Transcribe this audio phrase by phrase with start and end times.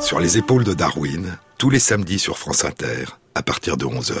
[0.00, 3.04] Sur les épaules de Darwin, tous les samedis sur France Inter,
[3.34, 4.14] à partir de 11h.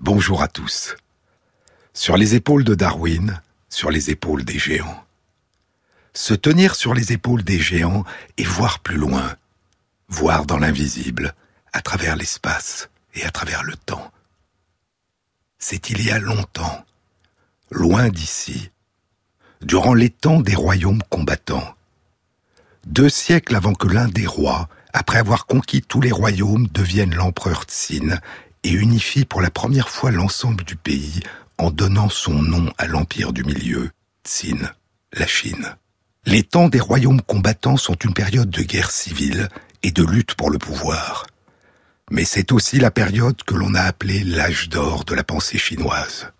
[0.00, 0.96] Bonjour à tous.
[1.92, 3.40] Sur les épaules de Darwin,
[3.74, 5.04] sur les épaules des géants.
[6.14, 8.04] Se tenir sur les épaules des géants
[8.38, 9.36] et voir plus loin,
[10.08, 11.34] voir dans l'invisible,
[11.72, 14.12] à travers l'espace et à travers le temps.
[15.58, 16.84] C'est il y a longtemps,
[17.72, 18.70] loin d'ici,
[19.60, 21.74] durant les temps des royaumes combattants.
[22.86, 27.64] Deux siècles avant que l'un des rois, après avoir conquis tous les royaumes, devienne l'empereur
[27.64, 28.20] Tsin
[28.62, 31.22] et unifie pour la première fois l'ensemble du pays
[31.58, 33.90] en donnant son nom à l'empire du milieu,
[34.24, 34.58] Tsin,
[35.12, 35.76] la Chine.
[36.26, 39.48] Les temps des royaumes combattants sont une période de guerre civile
[39.82, 41.26] et de lutte pour le pouvoir.
[42.10, 46.30] Mais c'est aussi la période que l'on a appelée l'âge d'or de la pensée chinoise.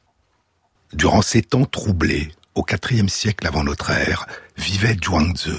[0.92, 4.26] Durant ces temps troublés, au IVe siècle avant notre ère,
[4.56, 5.50] vivait Zhuangzi.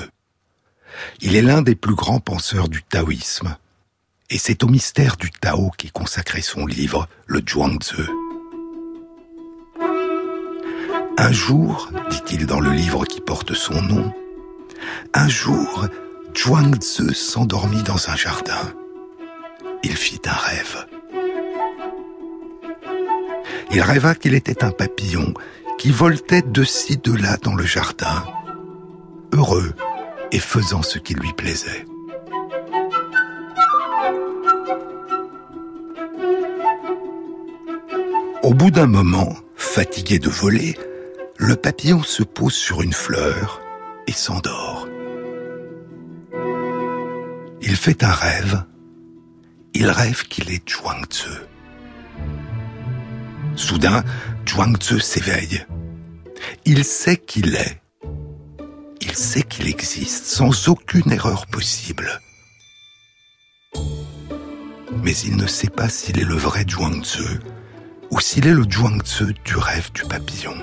[1.22, 3.58] Il est l'un des plus grands penseurs du taoïsme,
[4.30, 8.10] et c'est au mystère du Tao qui consacrait son livre, le Zhuangzi.
[11.18, 14.14] Un jour, dit-il dans le livre qui porte son nom,
[15.14, 15.88] un jour,
[16.38, 18.74] Zhuangzi s'endormit dans un jardin.
[19.84, 20.86] Il fit un rêve.
[23.72, 25.34] Il rêva qu'il était un papillon
[25.78, 28.26] qui voltait de ci de là dans le jardin,
[29.34, 29.74] heureux
[30.32, 31.86] et faisant ce qui lui plaisait.
[38.44, 40.78] Au bout d'un moment, fatigué de voler,
[41.38, 43.62] le papillon se pose sur une fleur
[44.08, 44.88] et s'endort.
[47.62, 48.64] Il fait un rêve.
[49.74, 51.28] Il rêve qu'il est Zhuangzi.
[53.56, 54.04] Soudain,
[54.48, 55.66] Zhuangzi s'éveille.
[56.66, 57.82] Il sait qu'il est.
[59.02, 62.22] Il sait qu'il existe sans aucune erreur possible.
[65.04, 67.40] Mais il ne sait pas s'il est le vrai Zhuangzi
[68.10, 70.56] ou s'il est le Zhuangzi du rêve du papillon.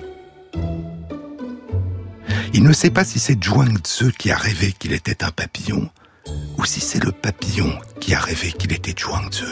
[2.55, 5.89] Il ne sait pas si c'est Zhuangzi qui a rêvé qu'il était un papillon
[6.59, 9.45] ou si c'est le papillon qui a rêvé qu'il était Zhuangzi.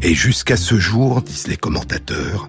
[0.00, 2.48] Et jusqu'à ce jour, disent les commentateurs,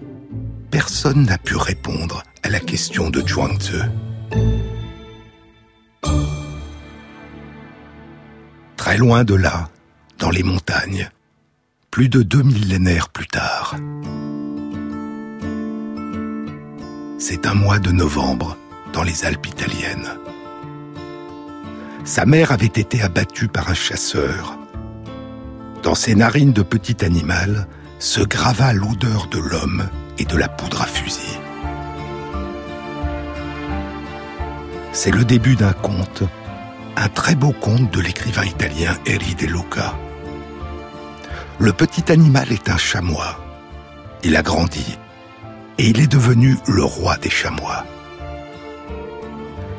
[0.70, 3.82] personne n'a pu répondre à la question de Zhuangzi.
[8.76, 9.68] Très loin de là,
[10.18, 11.10] dans les montagnes,
[11.90, 13.76] plus de deux millénaires plus tard,
[17.22, 18.56] C'est un mois de novembre
[18.94, 20.08] dans les Alpes italiennes.
[22.02, 24.56] Sa mère avait été abattue par un chasseur.
[25.82, 30.80] Dans ses narines de petit animal se grava l'odeur de l'homme et de la poudre
[30.80, 31.36] à fusil.
[34.92, 36.22] C'est le début d'un conte,
[36.96, 39.94] un très beau conte de l'écrivain italien Eri De Luca.
[41.58, 43.38] Le petit animal est un chamois.
[44.24, 44.96] Il a grandi,
[45.80, 47.86] et il est devenu le roi des chamois.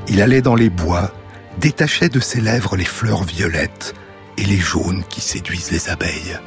[0.07, 1.11] Il allait dans les bois,
[1.59, 3.93] détachait de ses lèvres les fleurs violettes
[4.35, 6.39] et les jaunes qui séduisent les abeilles.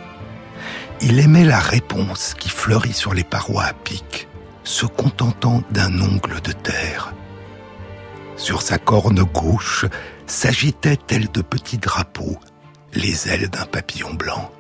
[1.01, 4.27] Il aimait la réponse qui fleurit sur les parois à pic,
[4.65, 7.15] se contentant d'un ongle de terre.
[8.37, 9.85] Sur sa corne gauche
[10.27, 12.41] s'agitaient tels de petits drapeaux
[12.93, 14.51] les ailes d'un papillon blanc.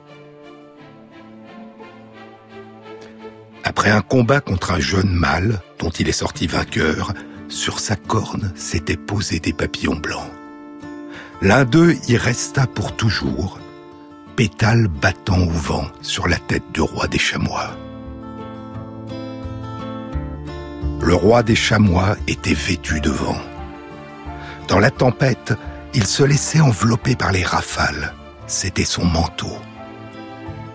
[3.64, 7.14] Après un combat contre un jeune mâle, dont il est sorti vainqueur,
[7.48, 10.30] sur sa corne s'étaient posés des papillons blancs.
[11.40, 13.58] L'un d'eux y resta pour toujours,
[14.36, 17.70] pétales battant au vent sur la tête du roi des chamois.
[21.00, 23.40] Le roi des chamois était vêtu de vent.
[24.68, 25.54] Dans la tempête,
[25.94, 28.12] il se laissait envelopper par les rafales.
[28.46, 29.56] C'était son manteau.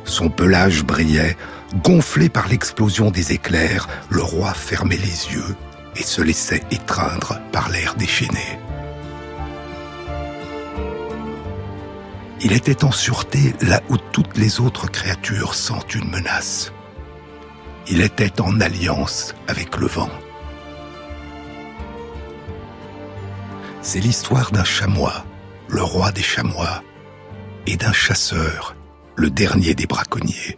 [0.06, 1.38] Son pelage brillait
[1.76, 5.56] Gonflé par l'explosion des éclairs, le roi fermait les yeux
[5.96, 8.60] et se laissait étreindre par l'air déchaîné.
[12.42, 16.72] Il était en sûreté là où toutes les autres créatures sentent une menace.
[17.88, 20.10] Il était en alliance avec le vent.
[23.82, 25.26] C'est l'histoire d'un chamois,
[25.68, 26.82] le roi des chamois,
[27.68, 28.76] et d'un chasseur,
[29.16, 30.58] le dernier des braconniers.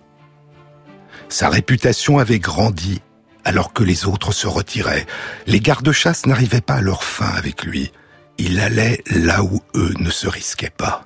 [1.31, 3.01] Sa réputation avait grandi
[3.45, 5.07] alors que les autres se retiraient.
[5.47, 7.93] Les gardes-chasse n'arrivaient pas à leur fin avec lui.
[8.37, 11.05] Il allait là où eux ne se risquaient pas.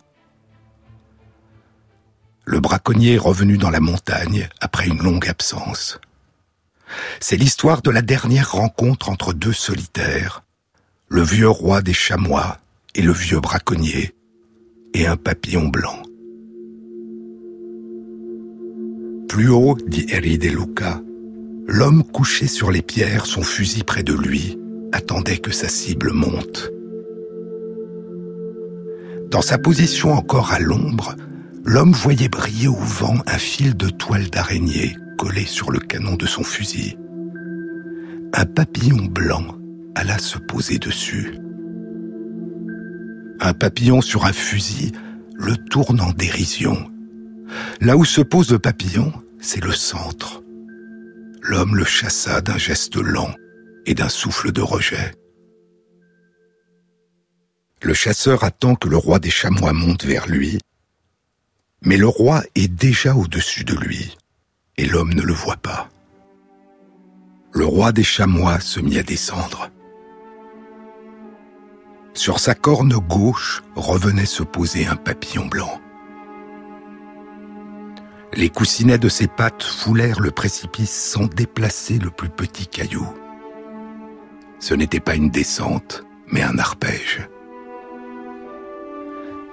[2.43, 5.99] Le braconnier est revenu dans la montagne après une longue absence.
[7.19, 10.43] C'est l'histoire de la dernière rencontre entre deux solitaires,
[11.07, 12.57] le vieux roi des chamois
[12.95, 14.15] et le vieux braconnier,
[14.95, 16.04] et un papillon blanc.
[19.35, 21.01] Plus haut, dit Eri de Luca,
[21.67, 24.57] l'homme couché sur les pierres, son fusil près de lui,
[24.93, 26.71] attendait que sa cible monte.
[29.29, 31.17] Dans sa position encore à l'ombre,
[31.65, 36.27] l'homme voyait briller au vent un fil de toile d'araignée collé sur le canon de
[36.27, 36.97] son fusil.
[38.31, 39.57] Un papillon blanc
[39.95, 41.35] alla se poser dessus.
[43.41, 44.93] Un papillon sur un fusil
[45.33, 46.77] le tourne en dérision.
[47.81, 49.11] Là où se pose le papillon,
[49.45, 50.41] c'est le centre.
[51.39, 53.31] L'homme le chassa d'un geste lent
[53.85, 55.13] et d'un souffle de rejet.
[57.83, 60.57] Le chasseur attend que le roi des chamois monte vers lui,
[61.83, 64.17] mais le roi est déjà au-dessus de lui,
[64.77, 65.89] et l'homme ne le voit pas.
[67.53, 69.69] Le roi des chamois se mit à descendre.
[72.15, 75.79] Sur sa corne gauche revenait se poser un papillon blanc.
[78.37, 83.07] Les coussinets de ses pattes foulèrent le précipice sans déplacer le plus petit caillou.
[84.59, 87.29] Ce n'était pas une descente, mais un arpège.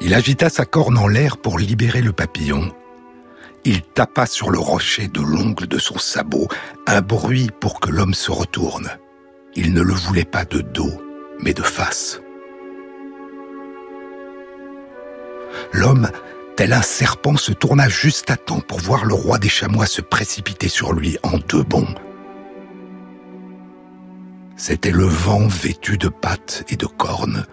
[0.00, 2.72] Il agita sa corne en l'air pour libérer le papillon.
[3.64, 6.48] Il tapa sur le rocher de l'ongle de son sabot,
[6.88, 8.90] un bruit pour que l'homme se retourne.
[9.54, 11.00] Il ne le voulait pas de dos,
[11.38, 12.20] mais de face.
[15.72, 16.10] L'homme,
[16.56, 20.00] tel un serpent, se tourna juste à temps pour voir le roi des chamois se
[20.00, 21.94] précipiter sur lui en deux bonds.
[24.56, 27.46] C'était le vent vêtu de pattes et de cornes.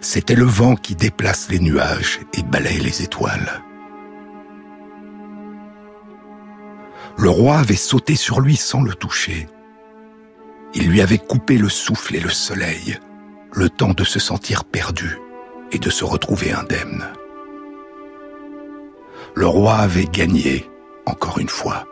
[0.00, 3.62] C'était le vent qui déplace les nuages et balaye les étoiles.
[7.18, 9.46] Le roi avait sauté sur lui sans le toucher.
[10.74, 12.98] Il lui avait coupé le souffle et le soleil,
[13.52, 15.18] le temps de se sentir perdu
[15.72, 17.06] et de se retrouver indemne.
[19.40, 20.68] Le roi avait gagné,
[21.06, 21.86] encore une fois.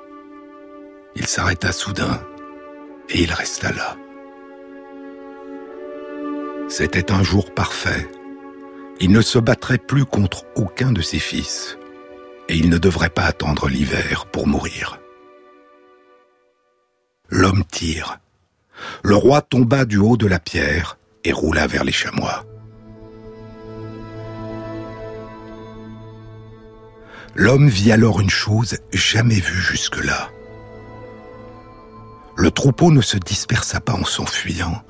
[1.16, 2.20] Il s'arrêta soudain
[3.08, 3.96] et il resta là.
[6.68, 8.06] C'était un jour parfait.
[9.00, 11.78] Il ne se battrait plus contre aucun de ses fils,
[12.50, 15.00] et il ne devrait pas attendre l'hiver pour mourir.
[17.30, 18.18] L'homme tire.
[19.02, 22.44] Le roi tomba du haut de la pierre et roula vers les chamois.
[27.38, 30.28] L'homme vit alors une chose jamais vue jusque-là.
[32.36, 34.82] Le troupeau ne se dispersa pas en s'enfuyant,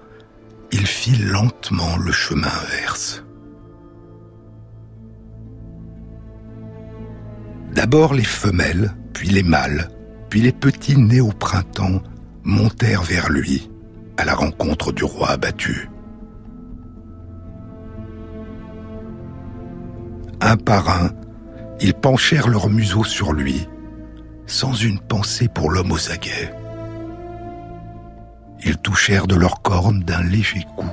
[0.73, 3.23] il fit lentement le chemin inverse.
[7.75, 9.91] D'abord les femelles, puis les mâles,
[10.31, 12.03] puis les petits nés au printemps
[12.45, 13.71] montèrent vers lui,
[14.17, 15.91] à la rencontre du roi abattu.
[20.41, 21.11] Un par un,
[21.81, 23.69] ils penchèrent leur museau sur lui,
[24.47, 26.53] sans une pensée pour l'homme aux aguets.
[28.65, 30.91] Ils touchèrent de leurs cornes d'un léger coup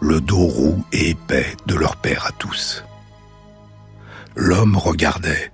[0.00, 2.84] le dos roux et épais de leur père à tous.
[4.36, 5.52] L'homme regardait.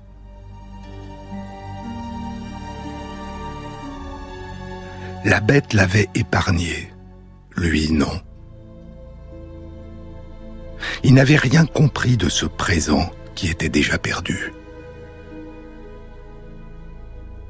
[5.25, 6.93] La bête l'avait épargné,
[7.57, 8.21] lui non.
[11.03, 14.53] Il n'avait rien compris de ce présent qui était déjà perdu.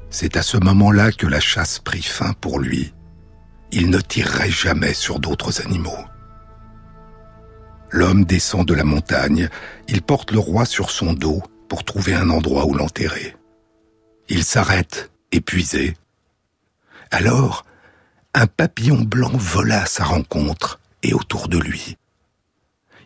[0.09, 2.93] C'est à ce moment-là que la chasse prit fin pour lui
[3.75, 6.05] il ne tirerait jamais sur d'autres animaux.
[7.91, 9.49] L'homme descend de la montagne,
[9.87, 13.35] il porte le roi sur son dos pour trouver un endroit où l'enterrer.
[14.29, 15.95] Il s'arrête, épuisé.
[17.11, 17.65] Alors,
[18.33, 21.97] un papillon blanc vola à sa rencontre et autour de lui.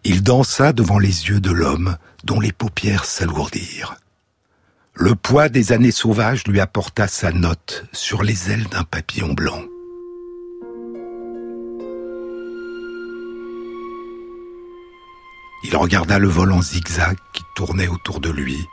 [0.03, 3.95] Il dansa devant les yeux de l'homme dont les paupières s'alourdirent.
[4.93, 9.63] Le poids des années sauvages lui apporta sa note sur les ailes d'un papillon blanc.
[15.63, 18.65] Il regarda le vol en zigzag qui tournait autour de lui.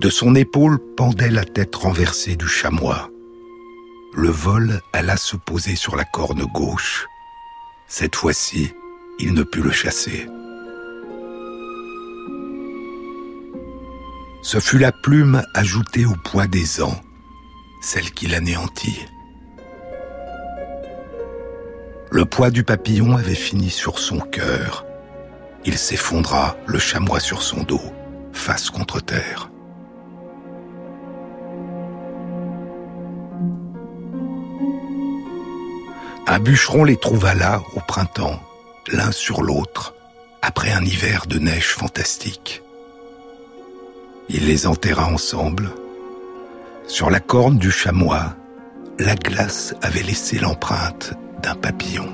[0.00, 3.10] De son épaule pendait la tête renversée du chamois.
[4.14, 7.06] Le vol alla se poser sur la corne gauche.
[7.86, 8.72] Cette fois-ci,
[9.18, 10.28] il ne put le chasser.
[14.42, 17.00] Ce fut la plume ajoutée au poids des ans,
[17.82, 19.04] celle qui l'anéantit.
[22.10, 24.86] Le poids du papillon avait fini sur son cœur.
[25.64, 27.82] Il s'effondra, le chamois sur son dos,
[28.32, 29.50] face contre terre.
[36.26, 38.40] Un bûcheron les trouva là au printemps,
[38.92, 39.94] l'un sur l'autre,
[40.42, 42.62] après un hiver de neige fantastique.
[44.28, 45.70] Il les enterra ensemble.
[46.86, 48.36] Sur la corne du chamois,
[48.98, 52.08] la glace avait laissé l'empreinte d'un papillon.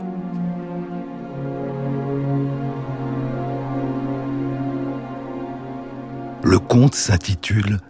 [6.42, 7.80] Le conte s'intitule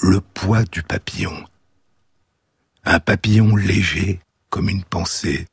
[0.00, 1.44] Le poids du papillon.
[2.84, 5.46] Un papillon léger comme une pensée,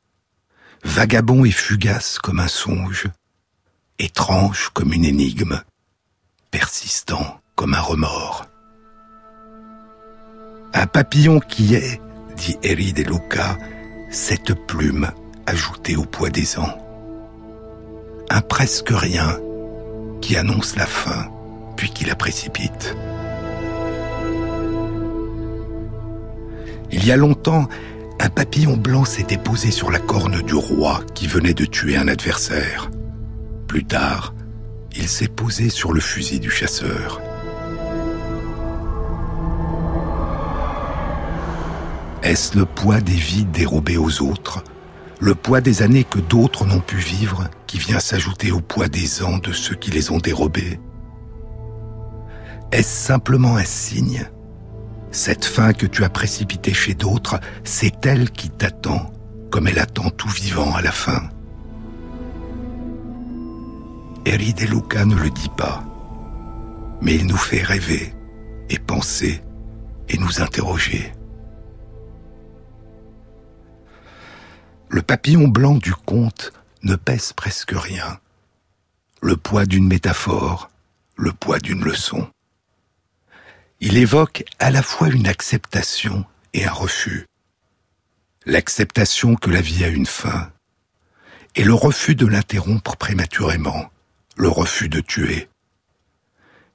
[0.84, 3.06] vagabond et fugace comme un songe,
[3.98, 5.60] étrange comme une énigme,
[6.50, 8.46] persistant comme un remords.
[10.72, 12.00] Un papillon qui est,
[12.36, 13.58] dit Eri de Luca,
[14.10, 15.10] cette plume
[15.46, 16.78] ajoutée au poids des ans.
[18.30, 19.38] Un presque rien
[20.20, 21.30] qui annonce la fin
[21.76, 22.96] puis qui la précipite.
[26.90, 27.68] Il y a longtemps,
[28.20, 32.08] un papillon blanc s'était posé sur la corne du roi qui venait de tuer un
[32.08, 32.90] adversaire.
[33.66, 34.34] Plus tard,
[34.96, 37.20] il s'est posé sur le fusil du chasseur.
[42.22, 44.64] Est-ce le poids des vies dérobées aux autres,
[45.20, 49.22] le poids des années que d'autres n'ont pu vivre, qui vient s'ajouter au poids des
[49.22, 50.80] ans de ceux qui les ont dérobés
[52.72, 54.26] Est-ce simplement un signe
[55.14, 59.12] Cette fin que tu as précipitée chez d'autres, c'est elle qui t'attend,
[59.48, 61.30] comme elle attend tout vivant à la fin.
[64.26, 65.84] Eri ne le dit pas,
[67.00, 68.12] mais il nous fait rêver
[68.68, 69.40] et penser
[70.08, 71.12] et nous interroger.
[74.88, 76.52] Le papillon blanc du conte
[76.82, 78.18] ne pèse presque rien.
[79.22, 80.70] Le poids d'une métaphore,
[81.16, 82.26] le poids d'une leçon.
[83.86, 86.24] Il évoque à la fois une acceptation
[86.54, 87.26] et un refus.
[88.46, 90.50] L'acceptation que la vie a une fin,
[91.54, 93.90] et le refus de l'interrompre prématurément,
[94.36, 95.50] le refus de tuer.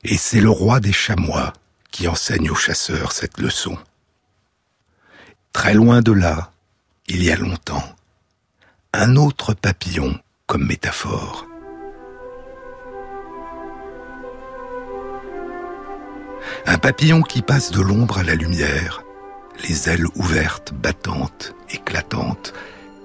[0.03, 1.53] Et c'est le roi des chamois
[1.89, 3.75] qui enseigne aux chasseurs cette leçon.
[5.51, 6.51] Très loin de là,
[7.07, 7.95] il y a longtemps,
[8.93, 11.48] un autre papillon comme métaphore.
[16.65, 19.03] Un papillon qui passe de l'ombre à la lumière,
[19.67, 22.53] les ailes ouvertes, battantes, éclatantes,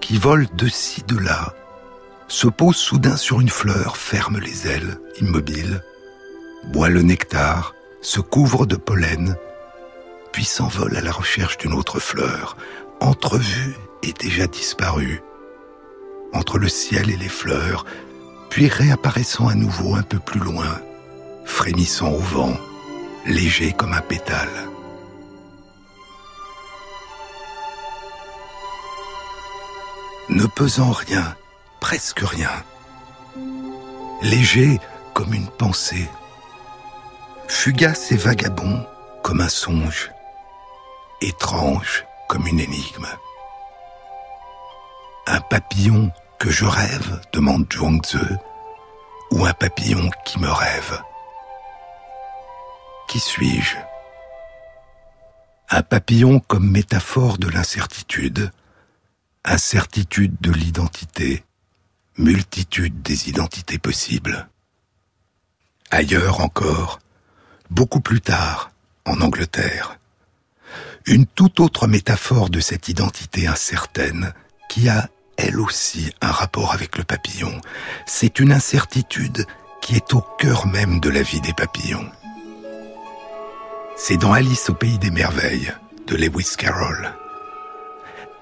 [0.00, 1.54] qui vole de ci, de là,
[2.28, 5.82] se pose soudain sur une fleur, ferme les ailes, immobile,
[6.72, 9.36] boit le nectar, se couvre de pollen,
[10.32, 12.56] puis s'envole à la recherche d'une autre fleur,
[13.00, 15.22] entrevue et déjà disparue,
[16.32, 17.84] entre le ciel et les fleurs,
[18.50, 20.80] puis réapparaissant à nouveau un peu plus loin,
[21.44, 22.56] frémissant au vent,
[23.26, 24.68] léger comme un pétale.
[30.28, 31.36] Ne pesant rien,
[31.80, 32.50] presque rien.
[34.22, 34.78] Léger
[35.12, 36.08] comme une pensée.
[37.48, 38.86] Fugace et vagabond
[39.22, 40.10] comme un songe.
[41.20, 43.06] Étrange comme une énigme.
[45.26, 48.18] Un papillon que je rêve demande Zhuangzi,
[49.30, 51.00] ou un papillon qui me rêve
[53.08, 53.76] Qui suis-je?
[55.70, 58.50] Un papillon comme métaphore de l'incertitude,
[59.44, 61.44] incertitude de l'identité,
[62.18, 64.48] multitude des identités possibles.
[65.90, 66.98] Ailleurs encore,
[67.70, 68.70] beaucoup plus tard,
[69.04, 69.98] en Angleterre,
[71.06, 74.32] une toute autre métaphore de cette identité incertaine
[74.68, 77.60] qui a, elle aussi, un rapport avec le papillon.
[78.06, 79.46] C'est une incertitude
[79.82, 82.10] qui est au cœur même de la vie des papillons.
[83.96, 85.72] C'est dans Alice au pays des merveilles
[86.08, 87.12] de Lewis Carroll,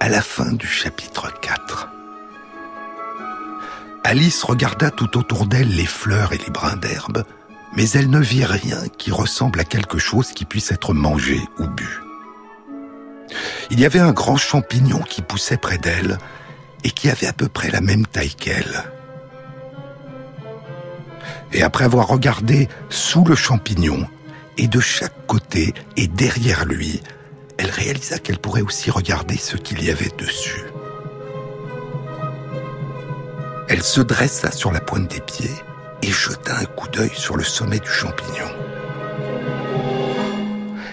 [0.00, 1.90] à la fin du chapitre 4.
[4.02, 7.24] Alice regarda tout autour d'elle les fleurs et les brins d'herbe,
[7.76, 11.66] mais elle ne vit rien qui ressemble à quelque chose qui puisse être mangé ou
[11.66, 12.00] bu.
[13.70, 16.16] Il y avait un grand champignon qui poussait près d'elle
[16.82, 18.84] et qui avait à peu près la même taille qu'elle.
[21.52, 24.08] Et après avoir regardé sous le champignon,
[24.58, 27.00] et de chaque côté et derrière lui,
[27.58, 30.64] elle réalisa qu'elle pourrait aussi regarder ce qu'il y avait dessus.
[33.68, 35.54] Elle se dressa sur la pointe des pieds
[36.02, 38.50] et jeta un coup d'œil sur le sommet du champignon.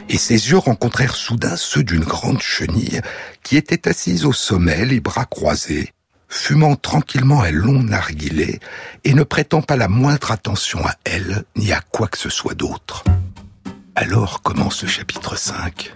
[0.07, 3.01] Et ses yeux rencontrèrent soudain ceux d'une grande chenille
[3.43, 5.93] qui était assise au sommet, les bras croisés,
[6.27, 8.59] fumant tranquillement un long narguilé
[9.03, 12.55] et ne prêtant pas la moindre attention à elle ni à quoi que ce soit
[12.55, 13.03] d'autre.
[14.01, 15.93] Alors commence le chapitre 5.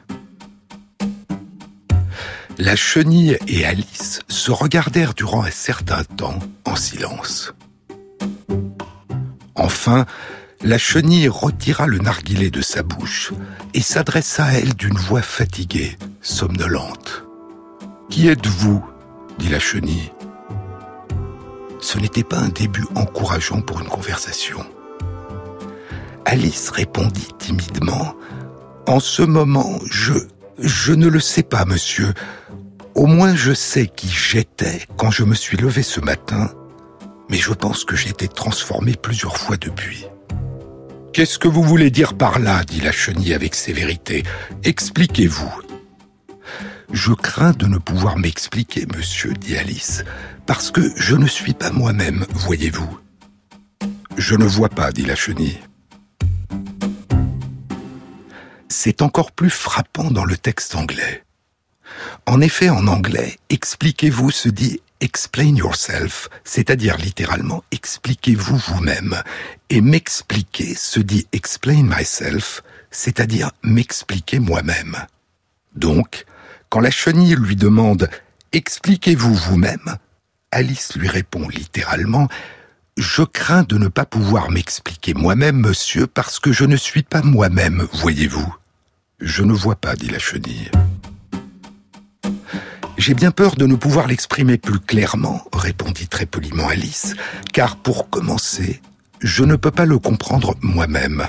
[2.58, 7.54] La chenille et Alice se regardèrent durant un certain temps en silence.
[9.56, 10.06] Enfin,
[10.64, 13.32] la chenille retira le narguilé de sa bouche
[13.74, 17.24] et s'adressa à elle d'une voix fatiguée, somnolente.
[18.10, 18.84] Qui êtes-vous?
[19.40, 20.12] dit la chenille.
[21.80, 24.66] Ce n'était pas un début encourageant pour une conversation.
[26.26, 28.16] Alice répondit timidement.
[28.88, 30.14] En ce moment, je...
[30.60, 32.14] je ne le sais pas, monsieur.
[32.96, 36.52] Au moins je sais qui j'étais quand je me suis levé ce matin,
[37.30, 40.06] mais je pense que j'ai été transformé plusieurs fois depuis.
[41.14, 42.64] Qu'est-ce que vous voulez dire par là?
[42.64, 44.24] dit la chenille avec sévérité.
[44.64, 45.52] Expliquez-vous.
[46.92, 50.04] Je crains de ne pouvoir m'expliquer, monsieur, dit Alice,
[50.46, 53.00] parce que je ne suis pas moi-même, voyez-vous.
[54.18, 55.60] Je ne vois pas, dit la chenille.
[58.86, 61.24] C'est encore plus frappant dans le texte anglais.
[62.26, 69.16] En effet, en anglais, expliquez-vous se dit explain yourself, c'est-à-dire littéralement expliquez-vous vous-même.
[69.70, 72.62] Et m'expliquer se dit explain myself,
[72.92, 74.98] c'est-à-dire m'expliquer moi-même.
[75.76, 76.26] Donc,
[76.68, 78.10] quand la chenille lui demande
[78.52, 79.96] expliquez-vous vous-même,
[80.52, 82.28] Alice lui répond littéralement
[82.98, 87.22] je crains de ne pas pouvoir m'expliquer moi-même, monsieur, parce que je ne suis pas
[87.22, 88.54] moi-même, voyez-vous.
[89.24, 90.70] Je ne vois pas, dit la chenille.
[92.98, 97.16] J'ai bien peur de ne pouvoir l'exprimer plus clairement, répondit très poliment Alice,
[97.54, 98.82] car pour commencer,
[99.22, 101.26] je ne peux pas le comprendre moi-même.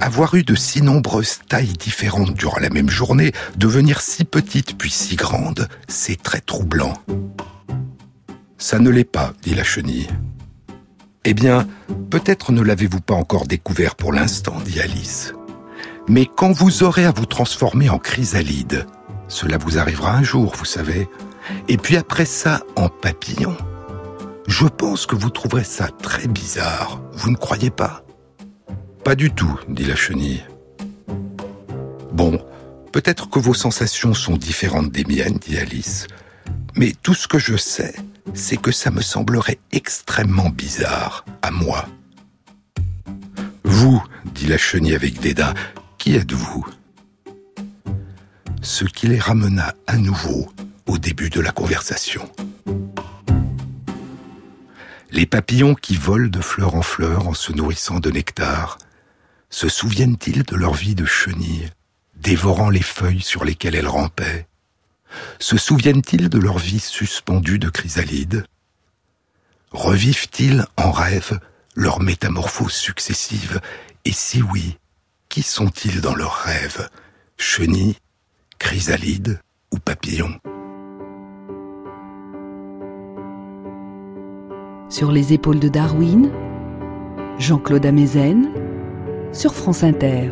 [0.00, 4.90] Avoir eu de si nombreuses tailles différentes durant la même journée, devenir si petite puis
[4.90, 6.94] si grande, c'est très troublant.
[8.58, 10.08] Ça ne l'est pas, dit la chenille.
[11.24, 11.68] Eh bien,
[12.10, 15.32] peut-être ne l'avez-vous pas encore découvert pour l'instant, dit Alice.
[16.08, 18.86] Mais quand vous aurez à vous transformer en chrysalide,
[19.28, 21.08] cela vous arrivera un jour, vous savez.
[21.68, 23.56] Et puis après ça, en papillon.
[24.46, 27.00] Je pense que vous trouverez ça très bizarre.
[27.12, 28.02] Vous ne croyez pas?
[29.04, 30.42] Pas du tout, dit la chenille.
[32.12, 32.42] Bon,
[32.90, 36.06] peut-être que vos sensations sont différentes des miennes, dit Alice.
[36.74, 37.94] Mais tout ce que je sais,
[38.32, 41.86] c'est que ça me semblerait extrêmement bizarre, à moi.
[43.64, 44.02] Vous,
[44.34, 45.52] dit la chenille avec dédain,
[46.16, 46.66] êtes-vous?
[48.62, 50.50] Ce qui les ramena à nouveau
[50.86, 52.30] au début de la conversation.
[55.10, 58.78] Les papillons qui volent de fleur en fleur en se nourrissant de nectar,
[59.50, 61.70] se souviennent-ils de leur vie de chenille,
[62.16, 64.46] dévorant les feuilles sur lesquelles elles rampaient?
[65.38, 68.44] Se souviennent-ils de leur vie suspendue de chrysalides?
[69.70, 71.40] Revivent-ils en rêve
[71.74, 73.60] leurs métamorphoses successives
[74.04, 74.76] Et si oui,
[75.28, 76.88] qui sont-ils dans leurs rêves?
[77.36, 77.96] Chenilles,
[78.58, 79.40] chrysalide
[79.72, 80.30] ou papillon?
[84.88, 86.32] Sur les épaules de Darwin,
[87.38, 88.50] Jean-Claude Amezen,
[89.32, 90.30] sur France Inter.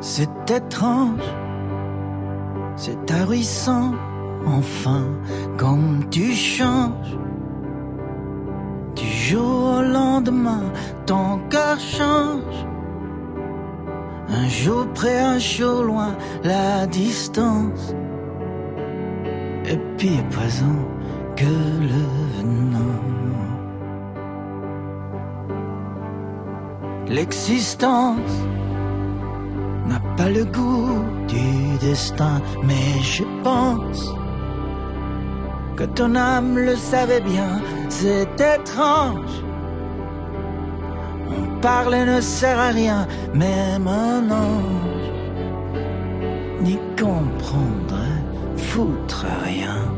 [0.00, 1.20] C'est étrange,
[2.76, 3.92] c'est ahurissant,
[4.46, 5.04] enfin,
[5.56, 7.18] comme tu changes
[8.94, 10.64] du jour au lendemain,
[11.04, 12.66] ton cœur change.
[14.28, 17.94] Un jour près, un jour loin, la distance
[19.66, 20.80] est pire présent
[21.36, 22.04] que le
[22.36, 23.06] venant.
[27.08, 28.34] L'existence
[29.86, 34.12] n'a pas le goût du destin, mais je pense
[35.76, 39.42] que ton âme le savait bien, c'est étrange.
[41.30, 44.86] On parle ne sert à rien, même un ange
[46.66, 48.24] n'y comprendrait
[48.56, 49.95] foutre rien.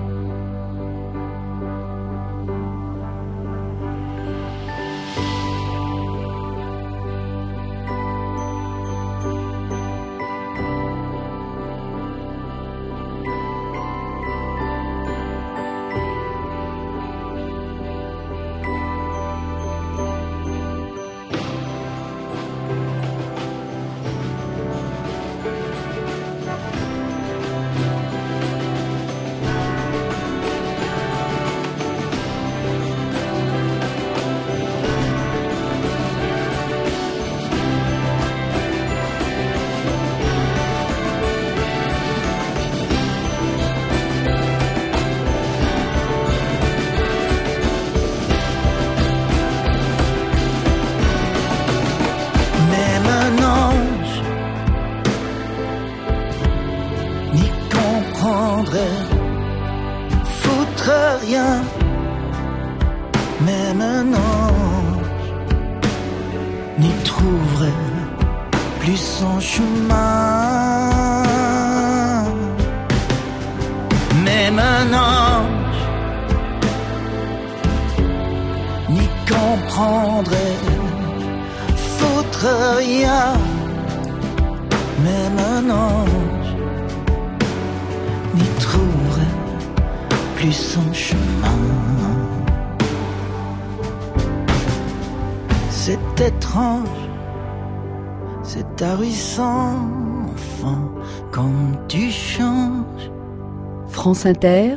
[104.08, 104.76] France Inter,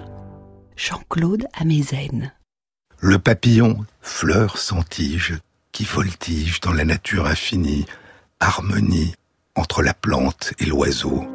[0.75, 2.33] Jean-Claude Amezen.
[2.99, 5.39] Le papillon, fleur sans tige,
[5.71, 7.85] qui voltige dans la nature infinie,
[8.41, 9.15] harmonie
[9.55, 11.25] entre la plante et l'oiseau.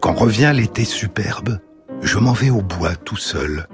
[0.00, 1.60] Quand revient l'été superbe,
[2.02, 3.68] je m'en vais au bois tout seul.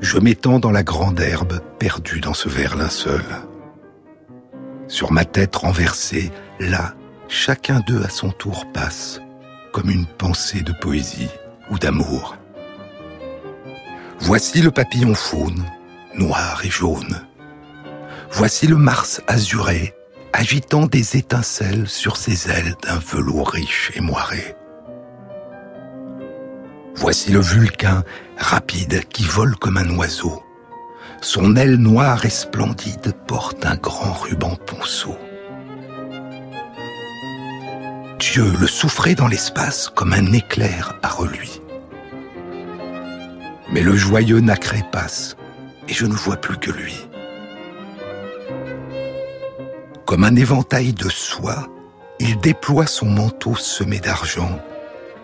[0.00, 3.26] Je m'étends dans la grande herbe, perdu dans ce vert linceul.
[4.88, 6.94] Sur ma tête renversée, là,
[7.28, 9.20] chacun d'eux à son tour passe,
[9.72, 11.30] comme une pensée de poésie
[11.70, 12.36] ou d'amour.
[14.20, 15.64] Voici le papillon faune,
[16.14, 17.26] noir et jaune.
[18.30, 19.94] Voici le Mars azuré,
[20.32, 24.54] agitant des étincelles sur ses ailes d'un velours riche et moiré.
[26.94, 28.04] Voici le Vulcain,
[28.36, 30.42] rapide, qui vole comme un oiseau.
[31.22, 35.16] Son aile noire et splendide porte un grand ruban ponceau.
[38.20, 41.62] Dieu le souffrait dans l'espace comme un éclair à reluit.
[43.72, 45.38] Mais le joyeux nacré passe,
[45.88, 46.94] et je ne vois plus que lui.
[50.04, 51.66] Comme un éventail de soie,
[52.18, 54.60] il déploie son manteau semé d'argent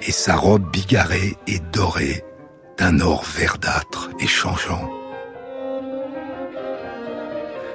[0.00, 2.24] et sa robe bigarrée et dorée
[2.78, 4.90] d'un or verdâtre et changeant.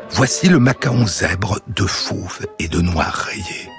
[0.10, 3.71] Voici le macaon zèbre de fauve et de noir rayé.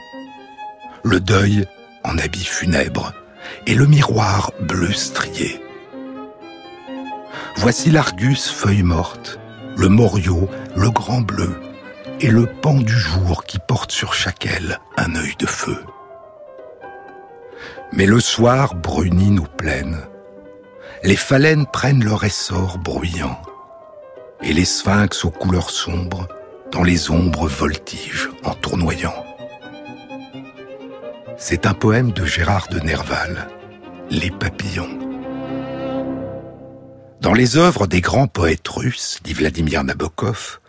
[1.05, 1.67] Le deuil
[2.05, 3.13] en habit funèbre
[3.67, 5.61] et le miroir bleu strié.
[7.57, 9.39] Voici l'argus feuille morte,
[9.77, 11.61] le moriot, le grand bleu
[12.21, 15.79] et le pan du jour qui porte sur chaque aile un œil de feu.
[17.93, 19.99] Mais le soir brunit nos plaines.
[21.03, 23.41] Les phalènes prennent leur essor bruyant.
[24.41, 26.29] Et les sphinx aux couleurs sombres,
[26.71, 28.52] dans les ombres voltigent en.
[31.45, 33.49] C'est un poème de Gérard de Nerval,
[34.11, 34.97] Les papillons.
[37.21, 40.61] Dans les œuvres des grands poètes russes, dit Vladimir Nabokov,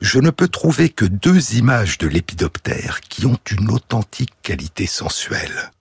[0.00, 5.72] je ne peux trouver que deux images de lépidoptère qui ont une authentique qualité sensuelle.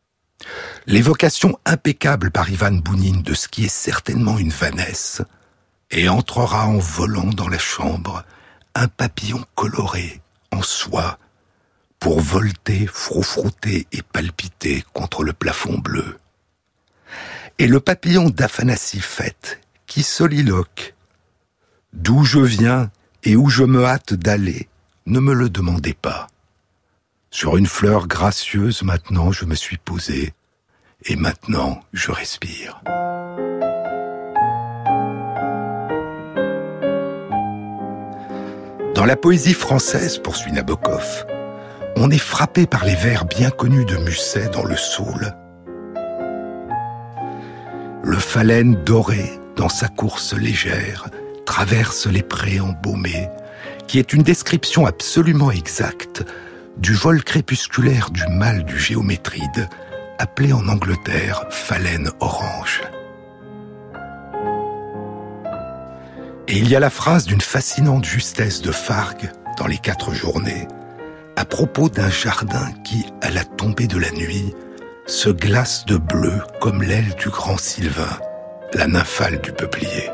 [0.88, 5.22] L'évocation impeccable par Ivan Bounine de ce qui est certainement une vanesse,
[5.92, 8.24] et entrera en volant dans la chambre
[8.74, 11.20] un papillon coloré en soie
[12.00, 16.18] pour volter, froufrouter et palpiter contre le plafond bleu.
[17.58, 20.96] Et le papillon d'Aphanassie Fête qui soliloque
[21.94, 22.92] D'où je viens
[23.24, 24.70] et où je me hâte d'aller,
[25.08, 26.28] ne me le demandez pas.
[27.32, 30.34] Sur une fleur gracieuse maintenant je me suis posé,
[31.06, 32.82] et maintenant je respire.
[38.96, 41.26] Dans la poésie française, poursuit Nabokov,
[42.00, 45.36] on est frappé par les vers bien connus de Musset dans le Saule.
[48.04, 51.10] Le phalène doré, dans sa course légère,
[51.46, 53.28] traverse les prés embaumés,
[53.88, 56.24] qui est une description absolument exacte
[56.78, 59.68] du vol crépusculaire du mâle du géométride,
[60.20, 62.82] appelé en Angleterre phalène orange.
[66.48, 70.66] Et il y a la phrase d'une fascinante justesse de Fargue dans les quatre journées,
[71.40, 74.54] à propos d'un jardin qui, à la tombée de la nuit,
[75.08, 78.20] se glace de bleu comme l'aile du grand Sylvain,
[78.74, 80.10] la nymphale du peuplier.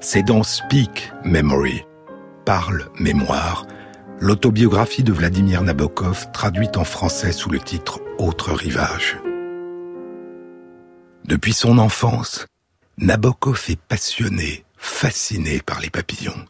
[0.00, 1.84] C'est dans Speak Memory,
[2.44, 3.68] Parle Mémoire,
[4.18, 9.16] l'autobiographie de Vladimir Nabokov traduite en français sous le titre Autre rivage.
[11.24, 12.48] Depuis son enfance,
[12.98, 16.46] Nabokov est passionné, fasciné par les papillons.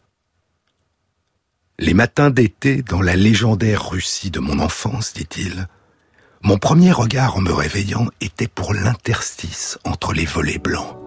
[1.79, 5.67] Les matins d'été dans la légendaire Russie de mon enfance, dit-il,
[6.41, 10.97] mon premier regard en me réveillant était pour l'interstice entre les volets blancs.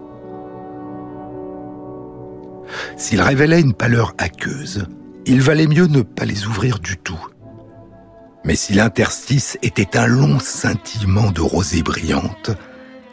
[2.95, 4.85] S'ils révélaient une pâleur aqueuse,
[5.25, 7.27] il valait mieux ne pas les ouvrir du tout.
[8.45, 12.51] Mais si l'interstice était un long scintillement de rosée brillante,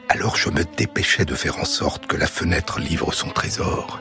[0.09, 4.01] alors je me dépêchais de faire en sorte que la fenêtre livre son trésor.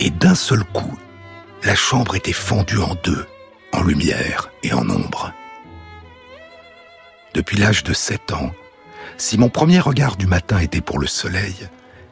[0.00, 0.98] Et d'un seul coup,
[1.64, 3.26] la chambre était fendue en deux,
[3.72, 5.32] en lumière et en ombre.
[7.34, 8.52] Depuis l'âge de sept ans,
[9.16, 11.68] si mon premier regard du matin était pour le soleil,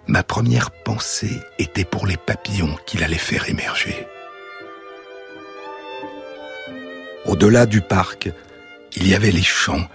[0.09, 4.07] ma première pensée était pour les papillons qu'il allait faire émerger.
[7.25, 8.31] Au-delà du parc,
[8.97, 9.87] il y avait les champs,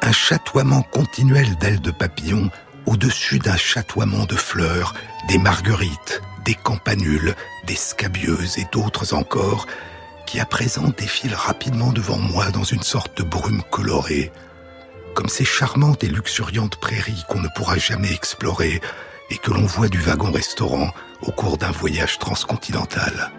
[0.00, 2.50] un chatoiement continuel d'ailes de papillons
[2.86, 4.94] au-dessus d'un chatoiement de fleurs,
[5.28, 9.66] des marguerites, des campanules, des scabieuses et d'autres encore,
[10.26, 14.32] qui à présent défilent rapidement devant moi dans une sorte de brume colorée,
[15.14, 18.80] comme ces charmantes et luxuriantes prairies qu'on ne pourra jamais explorer
[19.30, 20.90] et que l'on voit du wagon-restaurant
[21.22, 23.30] au cours d'un voyage transcontinental.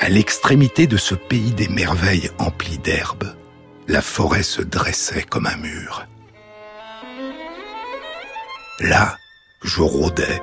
[0.00, 3.34] À l'extrémité de ce pays des merveilles empli d'herbes,
[3.88, 6.06] la forêt se dressait comme un mur.
[8.80, 9.18] Là,
[9.62, 10.40] je rôdais,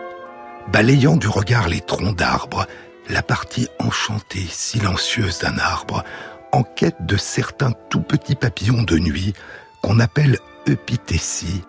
[0.67, 2.67] balayant du regard les troncs d'arbres,
[3.07, 6.03] la partie enchantée, silencieuse d'un arbre,
[6.51, 9.33] en quête de certains tout petits papillons de nuit
[9.81, 11.63] qu'on appelle eupithécies,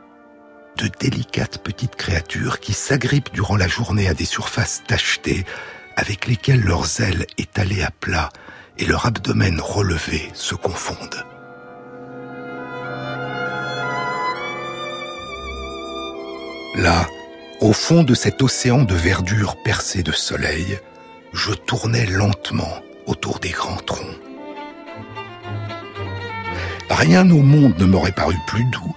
[0.76, 5.44] de délicates petites créatures qui s'agrippent durant la journée à des surfaces tachetées,
[5.94, 8.31] avec lesquelles leurs ailes étalées à plat
[8.76, 11.24] et leur abdomen relevé se confondent.
[16.77, 17.07] Là,
[17.61, 20.79] au fond de cet océan de verdure percé de soleil,
[21.33, 24.21] je tournais lentement autour des grands troncs.
[26.91, 28.95] Rien au monde ne m'aurait paru plus doux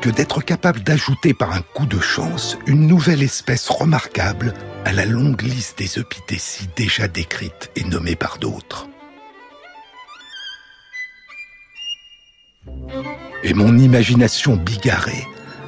[0.00, 4.54] que d'être capable d'ajouter par un coup de chance une nouvelle espèce remarquable
[4.86, 8.88] à la longue liste des epithécies déjà décrites et nommées par d'autres.
[13.42, 15.26] Et mon imagination bigarrée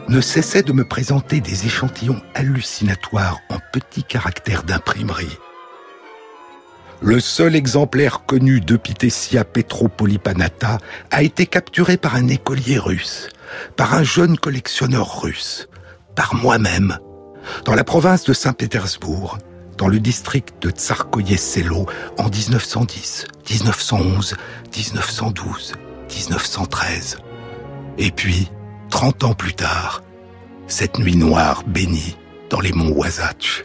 [0.09, 5.39] ne cessait de me présenter des échantillons hallucinatoires en petits caractères d'imprimerie.
[7.01, 10.79] Le seul exemplaire connu d'Eupithecia petropolipanata
[11.11, 13.29] a été capturé par un écolier russe,
[13.77, 15.69] par un jeune collectionneur russe,
[16.15, 16.99] par moi-même,
[17.65, 19.39] dans la province de Saint-Pétersbourg,
[19.79, 21.87] dans le district de Tsarkoye-Selo
[22.19, 24.37] en 1910, 1911,
[24.77, 25.73] 1912,
[26.09, 27.19] 1913.
[27.99, 28.51] Et puis,
[28.93, 30.03] 30 ans plus tard,
[30.67, 32.19] cette nuit noire bénie
[32.51, 33.63] dans les monts Wasatch.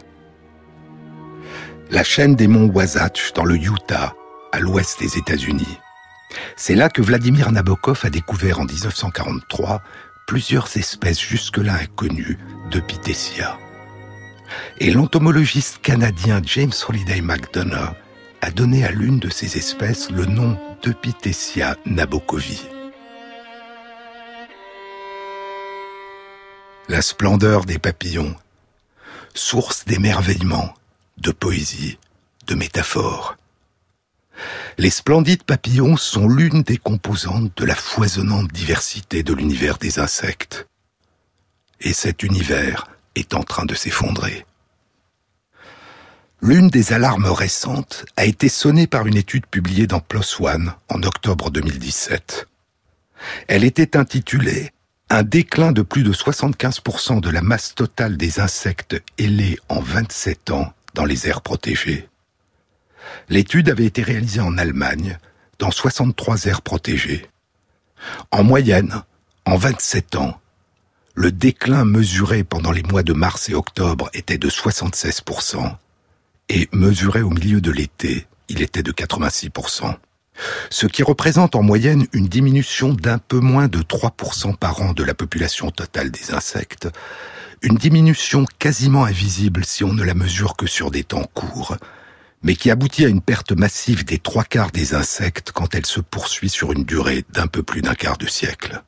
[1.90, 4.14] La chaîne des monts Wasatch dans le Utah,
[4.52, 5.78] à l'ouest des États-Unis.
[6.56, 9.82] C'est là que Vladimir Nabokov a découvert en 1943
[10.26, 12.38] plusieurs espèces jusque-là inconnues
[12.70, 13.58] de Pithecia.
[14.78, 17.94] Et l'entomologiste canadien James Holiday McDonough
[18.40, 22.77] a donné à l'une de ces espèces le nom de Pithecia nabokovi.
[26.88, 28.34] La splendeur des papillons,
[29.34, 30.72] source d'émerveillement,
[31.18, 31.98] de poésie,
[32.46, 33.36] de métaphore.
[34.78, 40.66] Les splendides papillons sont l'une des composantes de la foisonnante diversité de l'univers des insectes.
[41.80, 44.46] Et cet univers est en train de s'effondrer.
[46.40, 51.02] L'une des alarmes récentes a été sonnée par une étude publiée dans PLOS ONE en
[51.02, 52.46] octobre 2017.
[53.48, 54.72] Elle était intitulée
[55.10, 60.50] un déclin de plus de 75% de la masse totale des insectes ailés en 27
[60.50, 62.08] ans dans les aires protégées.
[63.30, 65.18] L'étude avait été réalisée en Allemagne,
[65.58, 67.26] dans 63 aires protégées.
[68.30, 69.02] En moyenne,
[69.46, 70.38] en 27 ans,
[71.14, 75.74] le déclin mesuré pendant les mois de mars et octobre était de 76%,
[76.50, 79.96] et mesuré au milieu de l'été, il était de 86%
[80.70, 85.04] ce qui représente en moyenne une diminution d'un peu moins de 3% par an de
[85.04, 86.88] la population totale des insectes,
[87.62, 91.76] une diminution quasiment invisible si on ne la mesure que sur des temps courts,
[92.42, 96.00] mais qui aboutit à une perte massive des trois quarts des insectes quand elle se
[96.00, 98.82] poursuit sur une durée d'un peu plus d'un quart de siècle.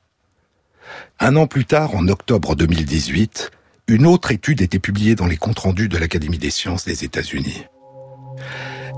[1.19, 3.51] Un an plus tard, en octobre 2018,
[3.89, 7.65] une autre étude était publiée dans les comptes rendus de l'Académie des sciences des États-Unis.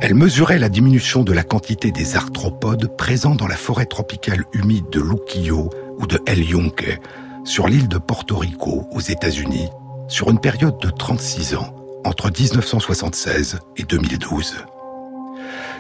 [0.05, 4.91] Elle mesurait la diminution de la quantité des arthropodes présents dans la forêt tropicale humide
[4.91, 6.99] de Luquillo ou de El Yunque,
[7.45, 9.69] sur l'île de Porto Rico, aux États-Unis,
[10.09, 11.73] sur une période de 36 ans,
[12.05, 14.65] entre 1976 et 2012.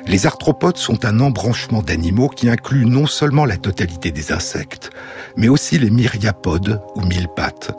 [0.06, 4.90] Les arthropodes sont un embranchement d'animaux qui inclut non seulement la totalité des insectes,
[5.36, 7.72] mais aussi les myriapodes ou mille pattes,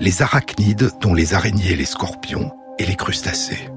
[0.00, 3.70] les arachnides dont les araignées et les scorpions, et les crustacés.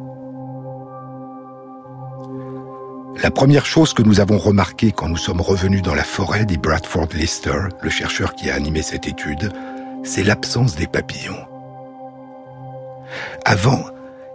[3.18, 6.58] La première chose que nous avons remarquée quand nous sommes revenus dans la forêt, dit
[6.58, 9.52] Bradford Lister, le chercheur qui a animé cette étude,
[10.04, 11.46] c'est l'absence des papillons.
[13.46, 13.84] Avant,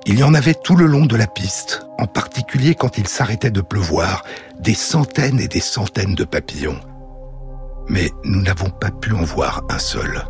[0.05, 3.51] il y en avait tout le long de la piste, en particulier quand il s'arrêtait
[3.51, 4.25] de pleuvoir,
[4.61, 6.79] des centaines et des centaines de papillons.
[7.89, 10.23] Mais nous n'avons pas pu en voir un seul.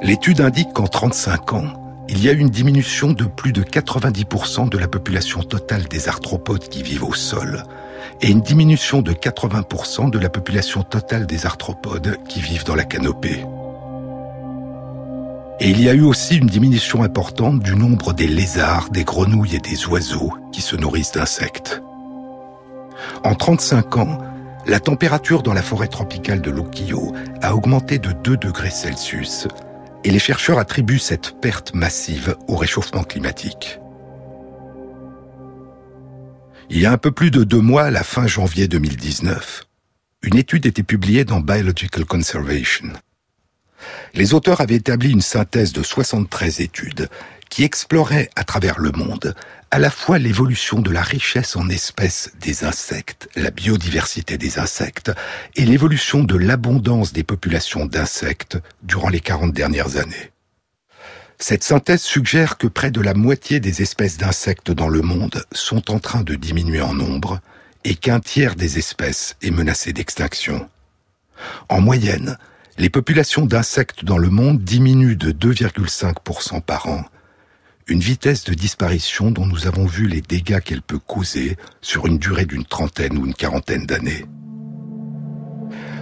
[0.00, 4.78] L'étude indique qu'en 35 ans, il y a une diminution de plus de 90% de
[4.78, 7.64] la population totale des arthropodes qui vivent au sol
[8.22, 12.84] et une diminution de 80% de la population totale des arthropodes qui vivent dans la
[12.84, 13.44] canopée.
[15.60, 19.56] Et il y a eu aussi une diminution importante du nombre des lézards, des grenouilles
[19.56, 21.82] et des oiseaux qui se nourrissent d'insectes.
[23.22, 24.18] En 35 ans,
[24.66, 29.48] la température dans la forêt tropicale de Luquillo a augmenté de 2 degrés Celsius
[30.04, 33.78] et les chercheurs attribuent cette perte massive au réchauffement climatique.
[36.70, 39.64] Il y a un peu plus de deux mois, à la fin janvier 2019,
[40.22, 42.92] une étude était publiée dans Biological Conservation.
[44.14, 47.08] Les auteurs avaient établi une synthèse de 73 études
[47.50, 49.34] qui exploraient à travers le monde
[49.70, 55.12] à la fois l'évolution de la richesse en espèces des insectes, la biodiversité des insectes,
[55.56, 60.32] et l'évolution de l'abondance des populations d'insectes durant les 40 dernières années.
[61.38, 65.90] Cette synthèse suggère que près de la moitié des espèces d'insectes dans le monde sont
[65.90, 67.40] en train de diminuer en nombre
[67.84, 70.68] et qu'un tiers des espèces est menacé d'extinction.
[71.68, 72.38] En moyenne,
[72.76, 77.04] les populations d'insectes dans le monde diminuent de 2,5% par an,
[77.88, 82.18] une vitesse de disparition dont nous avons vu les dégâts qu'elle peut causer sur une
[82.18, 84.26] durée d'une trentaine ou une quarantaine d'années.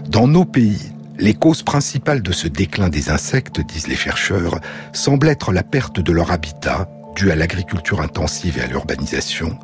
[0.08, 4.60] Dans nos pays, les causes principales de ce déclin des insectes, disent les chercheurs,
[4.92, 9.58] semblent être la perte de leur habitat, due à l'agriculture intensive et à l'urbanisation,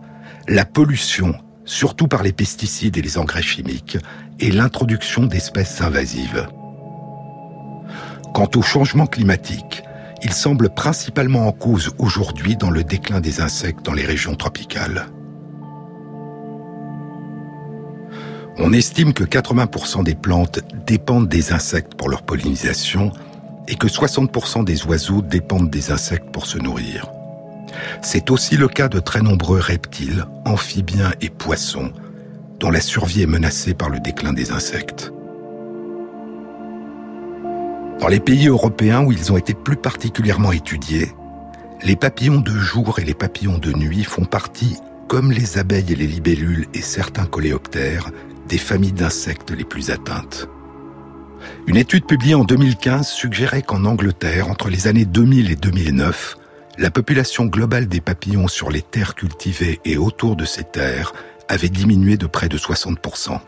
[0.49, 3.99] la pollution, surtout par les pesticides et les engrais chimiques,
[4.41, 6.49] et l'introduction d'espèces invasives.
[8.33, 9.83] Quant au changement climatique,
[10.23, 15.07] il semble principalement en cause aujourd'hui dans le déclin des insectes dans les régions tropicales.
[18.59, 23.11] On estime que 80% des plantes dépendent des insectes pour leur pollinisation
[23.67, 27.11] et que 60% des oiseaux dépendent des insectes pour se nourrir.
[28.03, 31.93] C'est aussi le cas de très nombreux reptiles, amphibiens et poissons,
[32.61, 35.13] dont la survie est menacée par le déclin des insectes.
[38.01, 41.13] Dans les pays européens où ils ont été plus particulièrement étudiés,
[41.85, 44.77] les papillons de jour et les papillons de nuit font partie,
[45.09, 48.11] comme les abeilles et les libellules et certains coléoptères,
[48.49, 50.49] des familles d'insectes les plus atteintes.
[51.67, 56.37] Une étude publiée en 2015 suggérait qu'en Angleterre, entre les années 2000 et 2009,
[56.79, 61.13] la population globale des papillons sur les terres cultivées et autour de ces terres
[61.49, 63.39] avait diminué de près de 60%.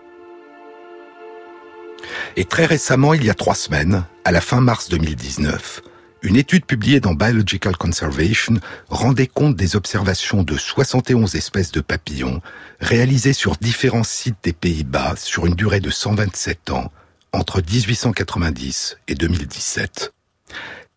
[2.36, 5.82] Et très récemment, il y a trois semaines, à la fin mars 2019,
[6.24, 8.54] une étude publiée dans Biological Conservation
[8.88, 12.40] rendait compte des observations de 71 espèces de papillons
[12.80, 16.90] réalisées sur différents sites des Pays-Bas sur une durée de 127 ans
[17.32, 20.14] entre 1890 et 2017.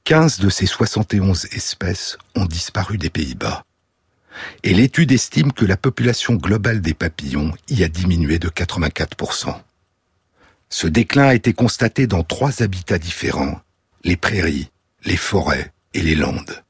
[0.06, 3.64] 15 de ces 71 espèces ont disparu des Pays-Bas.
[4.64, 9.56] Et l'étude estime que la population globale des papillons y a diminué de 84%.
[10.70, 13.60] Ce déclin a été constaté dans trois habitats différents,
[14.04, 14.70] les prairies,
[15.06, 16.64] les forêts et les landes.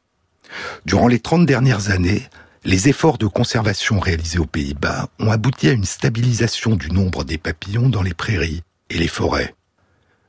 [0.86, 2.24] Durant les 30 dernières années,
[2.64, 7.38] les efforts de conservation réalisés aux Pays-Bas ont abouti à une stabilisation du nombre des
[7.38, 9.56] papillons dans les prairies et les forêts.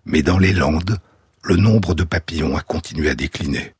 [0.04, 0.98] Mais dans les landes,
[1.42, 3.74] le nombre de papillons a continué à décliner.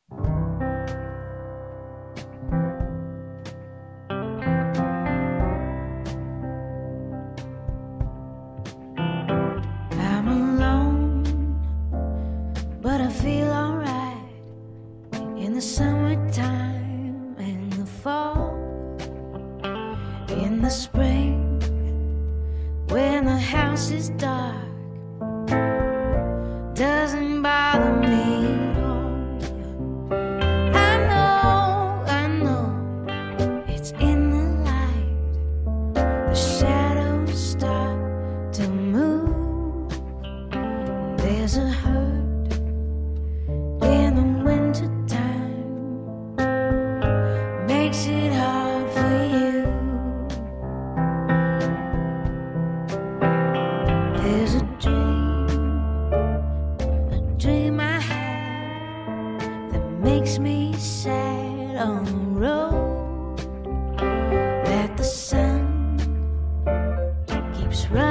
[20.69, 21.59] the spring
[22.89, 24.38] when the house is dark.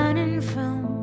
[0.08, 0.97] running from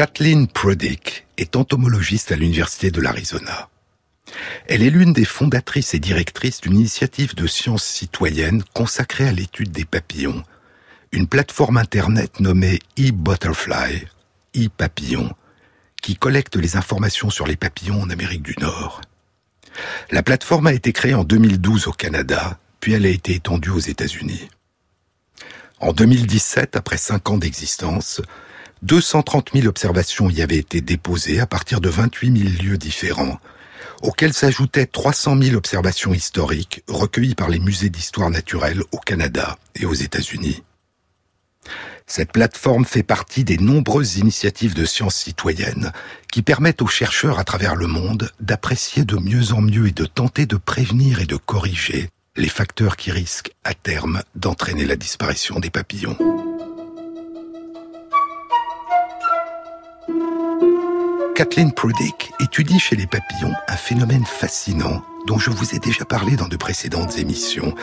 [0.00, 3.68] Kathleen Prodick est entomologiste à l'Université de l'Arizona.
[4.66, 9.72] Elle est l'une des fondatrices et directrices d'une initiative de sciences citoyennes consacrée à l'étude
[9.72, 10.42] des papillons,
[11.12, 14.06] une plateforme Internet nommée e-Butterfly,
[14.56, 15.34] e-Papillon,
[16.00, 19.02] qui collecte les informations sur les papillons en Amérique du Nord.
[20.10, 23.78] La plateforme a été créée en 2012 au Canada, puis elle a été étendue aux
[23.78, 24.48] États-Unis.
[25.78, 28.22] En 2017, après cinq ans d'existence,
[28.82, 33.38] 230 000 observations y avaient été déposées à partir de 28 000 lieux différents,
[34.02, 39.84] auxquels s'ajoutaient 300 000 observations historiques recueillies par les musées d'histoire naturelle au Canada et
[39.84, 40.62] aux États-Unis.
[42.06, 45.92] Cette plateforme fait partie des nombreuses initiatives de sciences citoyennes
[46.32, 50.06] qui permettent aux chercheurs à travers le monde d'apprécier de mieux en mieux et de
[50.06, 55.60] tenter de prévenir et de corriger les facteurs qui risquent à terme d'entraîner la disparition
[55.60, 56.16] des papillons.
[61.40, 66.36] Kathleen Prodick étudie chez les papillons un phénomène fascinant dont je vous ai déjà parlé
[66.36, 67.74] dans de précédentes émissions,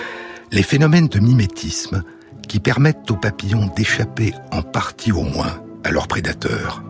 [0.52, 2.04] les phénomènes de mimétisme
[2.48, 6.84] qui permettent aux papillons d'échapper en partie au moins à leurs prédateurs.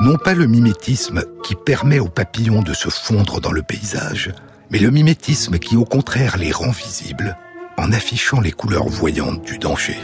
[0.00, 4.32] Non pas le mimétisme qui permet aux papillons de se fondre dans le paysage,
[4.70, 7.38] mais le mimétisme qui au contraire les rend visibles
[7.78, 9.98] en affichant les couleurs voyantes du danger.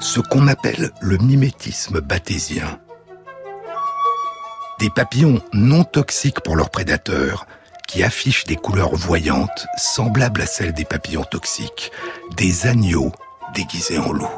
[0.00, 2.80] Ce qu'on appelle le mimétisme bathésien
[4.78, 7.46] des papillons non toxiques pour leurs prédateurs,
[7.86, 11.92] qui affichent des couleurs voyantes semblables à celles des papillons toxiques,
[12.36, 13.12] des agneaux
[13.54, 14.28] déguisés en loups.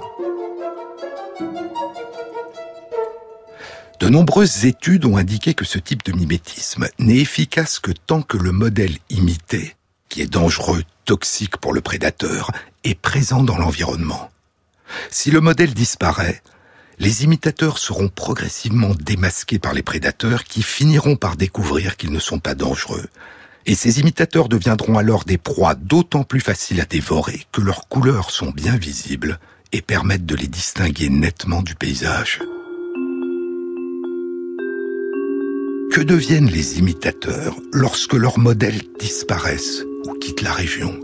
[3.98, 8.36] De nombreuses études ont indiqué que ce type de mimétisme n'est efficace que tant que
[8.36, 9.74] le modèle imité,
[10.10, 12.50] qui est dangereux, toxique pour le prédateur,
[12.84, 14.30] est présent dans l'environnement.
[15.10, 16.42] Si le modèle disparaît,
[16.98, 22.38] les imitateurs seront progressivement démasqués par les prédateurs qui finiront par découvrir qu'ils ne sont
[22.38, 23.06] pas dangereux.
[23.66, 28.30] Et ces imitateurs deviendront alors des proies d'autant plus faciles à dévorer que leurs couleurs
[28.30, 29.38] sont bien visibles
[29.72, 32.40] et permettent de les distinguer nettement du paysage.
[35.92, 40.98] Que deviennent les imitateurs lorsque leurs modèles disparaissent ou quittent la région?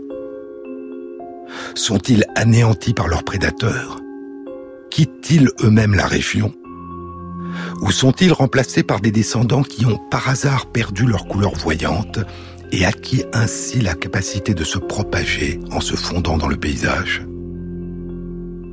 [1.75, 3.99] Sont-ils anéantis par leurs prédateurs?
[4.93, 6.53] Quittent-ils eux-mêmes la région?
[7.81, 12.19] Ou sont-ils remplacés par des descendants qui ont par hasard perdu leur couleur voyante
[12.71, 17.25] et acquis ainsi la capacité de se propager en se fondant dans le paysage?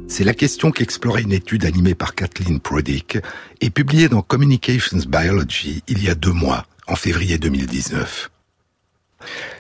[0.09, 3.17] C'est la question qu'explorait une étude animée par Kathleen Prodick
[3.63, 8.31] et publiée dans Communications Biology il y a deux mois, en février 2019.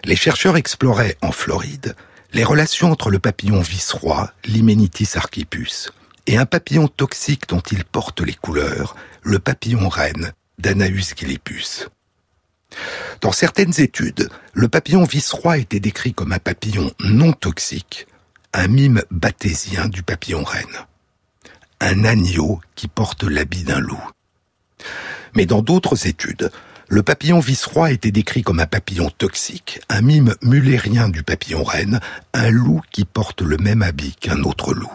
[0.04, 1.96] Les chercheurs exploraient en Floride
[2.34, 5.90] les relations entre le papillon vice-roi, l'Hymenitis archipus,
[6.30, 11.88] et un papillon toxique dont il porte les couleurs, le papillon reine d'Anaus gillipus.
[13.20, 18.06] Dans certaines études, le papillon vice-roi était décrit comme un papillon non toxique,
[18.52, 20.86] un mime bathésien du papillon reine.
[21.80, 24.00] Un agneau qui porte l'habit d'un loup.
[25.34, 26.52] Mais dans d'autres études,
[26.86, 31.98] le papillon vice-roi était décrit comme un papillon toxique, un mime mulérien du papillon reine,
[32.34, 34.92] un loup qui porte le même habit qu'un autre loup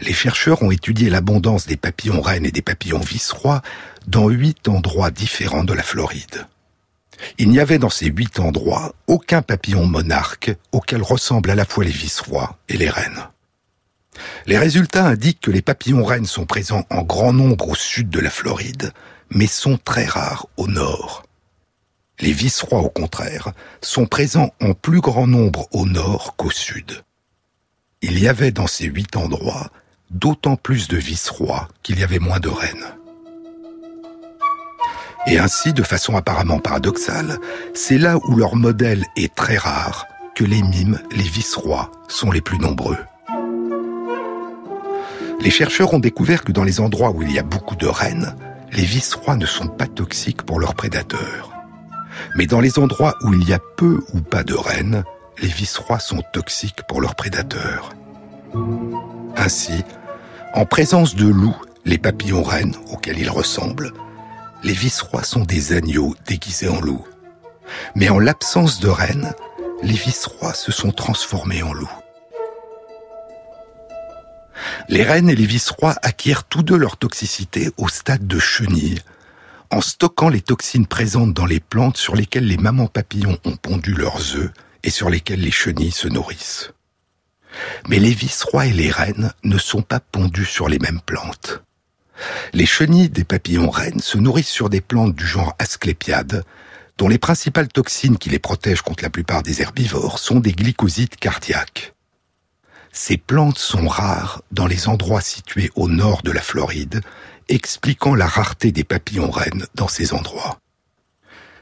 [0.00, 3.62] les chercheurs ont étudié l'abondance des papillons reines et des papillons vice-rois
[4.06, 6.46] dans huit endroits différents de la Floride.
[7.38, 11.84] Il n'y avait dans ces huit endroits aucun papillon monarque auquel ressemblent à la fois
[11.84, 13.28] les vice-rois et les reines.
[14.46, 18.20] Les résultats indiquent que les papillons reines sont présents en grand nombre au sud de
[18.20, 18.92] la Floride,
[19.30, 21.24] mais sont très rares au nord.
[22.20, 27.02] Les vice-rois, au contraire, sont présents en plus grand nombre au nord qu'au sud.
[28.00, 29.70] Il y avait dans ces huit endroits
[30.10, 32.94] d'autant plus de vice-rois qu'il y avait moins de reines.
[35.26, 37.38] Et ainsi, de façon apparemment paradoxale,
[37.74, 42.40] c'est là où leur modèle est très rare que les mimes, les vice-rois, sont les
[42.40, 42.96] plus nombreux.
[45.40, 48.34] Les chercheurs ont découvert que dans les endroits où il y a beaucoup de reines,
[48.72, 51.52] les vice-rois ne sont pas toxiques pour leurs prédateurs.
[52.36, 55.04] Mais dans les endroits où il y a peu ou pas de rennes,
[55.40, 57.90] les vice-rois sont toxiques pour leurs prédateurs.
[59.36, 59.84] Ainsi,
[60.54, 63.92] en présence de loups, les papillons rennes auxquels ils ressemblent,
[64.62, 67.06] les vice-rois sont des agneaux déguisés en loups.
[67.94, 69.32] Mais en l'absence de rennes,
[69.82, 71.90] les vice-rois se sont transformés en loups.
[74.88, 79.00] Les rennes et les vice-rois acquièrent tous deux leur toxicité au stade de chenille,
[79.70, 83.92] en stockant les toxines présentes dans les plantes sur lesquelles les mamans papillons ont pondu
[83.92, 84.50] leurs œufs
[84.82, 86.72] et sur lesquelles les chenilles se nourrissent.
[87.88, 91.62] Mais les vice-rois et les reines ne sont pas pondus sur les mêmes plantes.
[92.52, 96.44] Les chenilles des papillons reines se nourrissent sur des plantes du genre Asclépiade,
[96.98, 101.16] dont les principales toxines qui les protègent contre la plupart des herbivores sont des glycosides
[101.16, 101.94] cardiaques.
[102.92, 107.00] Ces plantes sont rares dans les endroits situés au nord de la Floride,
[107.48, 110.58] expliquant la rareté des papillons reines dans ces endroits.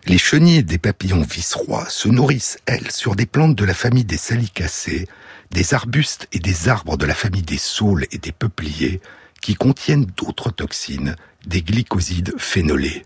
[0.06, 4.16] Les chenilles des papillons vice-rois se nourrissent, elles, sur des plantes de la famille des
[4.16, 5.08] salicacées,
[5.50, 9.00] des arbustes et des arbres de la famille des saules et des peupliers,
[9.40, 11.16] qui contiennent d'autres toxines,
[11.46, 13.04] des glycosides phénolés.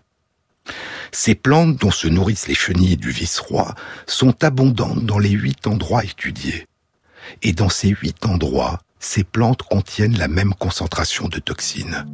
[1.11, 3.75] Ces plantes dont se nourrissent les chenilles du vice-roi
[4.07, 6.65] sont abondantes dans les huit endroits étudiés.
[7.41, 12.05] Et dans ces huit endroits, ces plantes contiennent la même concentration de toxines.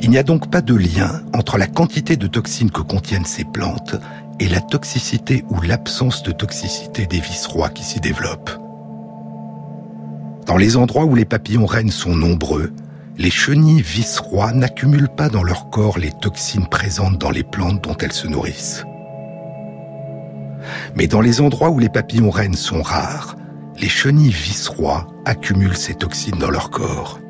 [0.00, 3.44] Il n'y a donc pas de lien entre la quantité de toxines que contiennent ces
[3.44, 3.96] plantes
[4.40, 8.50] et la toxicité ou l'absence de toxicité des vice-rois qui s'y développent.
[10.46, 12.72] Dans les endroits où les papillons reines sont nombreux,
[13.18, 17.96] les chenilles vice-rois n'accumulent pas dans leur corps les toxines présentes dans les plantes dont
[17.96, 18.84] elles se nourrissent.
[20.96, 23.36] Mais dans les endroits où les papillons reines sont rares,
[23.80, 27.20] les chenilles vice-rois accumulent ces toxines dans leur corps.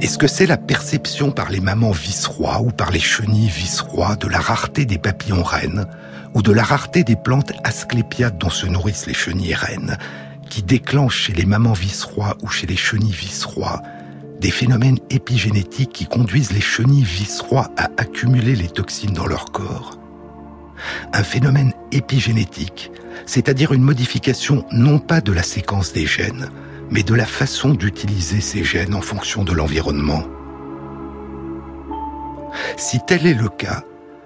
[0.00, 4.28] Est-ce que c'est la perception par les mamans vice-rois ou par les chenilles vice-rois de
[4.28, 5.84] la rareté des papillons reines
[6.32, 9.98] ou de la rareté des plantes asclépiades dont se nourrissent les chenilles reines
[10.48, 13.82] qui déclenche chez les mamans vice-rois ou chez les chenilles vice-rois
[14.40, 19.98] des phénomènes épigénétiques qui conduisent les chenilles vice-rois à accumuler les toxines dans leur corps?
[21.12, 22.90] Un phénomène épigénétique,
[23.26, 26.48] c'est-à-dire une modification non pas de la séquence des gènes,
[26.90, 30.24] mais de la façon d'utiliser ces gènes en fonction de l'environnement.
[32.76, 33.84] Si tel est le cas,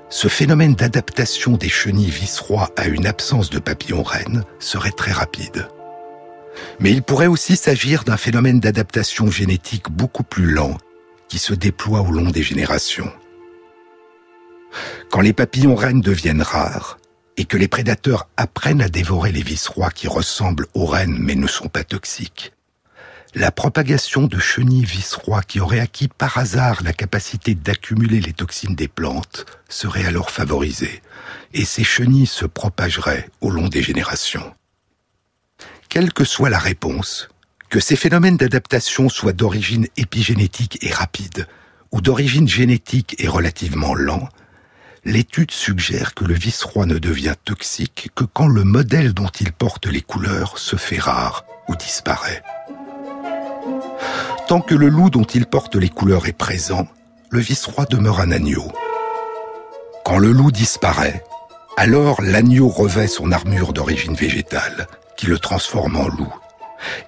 [0.09, 5.69] ce phénomène d'adaptation des chenilles vice-rois à une absence de papillons reines serait très rapide.
[6.79, 10.79] Mais il pourrait aussi s'agir d'un phénomène d'adaptation génétique beaucoup plus lent
[11.29, 13.11] qui se déploie au long des générations.
[15.11, 16.99] Quand les papillons reines deviennent rares
[17.37, 21.47] et que les prédateurs apprennent à dévorer les vice-rois qui ressemblent aux reines mais ne
[21.47, 22.54] sont pas toxiques,
[23.35, 28.77] la propagation de chenilles vice-rois qui auraient acquis par hasard la capacité d'accumuler les toxines
[28.77, 31.03] des plantes serait alors favorisée,
[31.53, 34.55] et ces chenilles se propageraient au long des générations
[35.95, 37.29] quelle que soit la réponse,
[37.71, 41.47] que ces phénomènes d'adaptation soient d'origine épigénétique et rapide,
[41.93, 44.29] ou d'origine génétique et relativement lent,
[45.05, 49.87] l'étude suggère que le vice-roi ne devient toxique que quand le modèle dont il porte
[49.87, 52.43] les couleurs se fait rare ou disparaît.
[54.47, 56.87] Tant que le loup dont il porte les couleurs est présent,
[57.31, 58.71] le vice-roi demeure un agneau.
[60.05, 61.25] Quand le loup disparaît,
[61.77, 64.87] alors l'agneau revêt son armure d'origine végétale
[65.17, 66.33] qui le transforme en loup.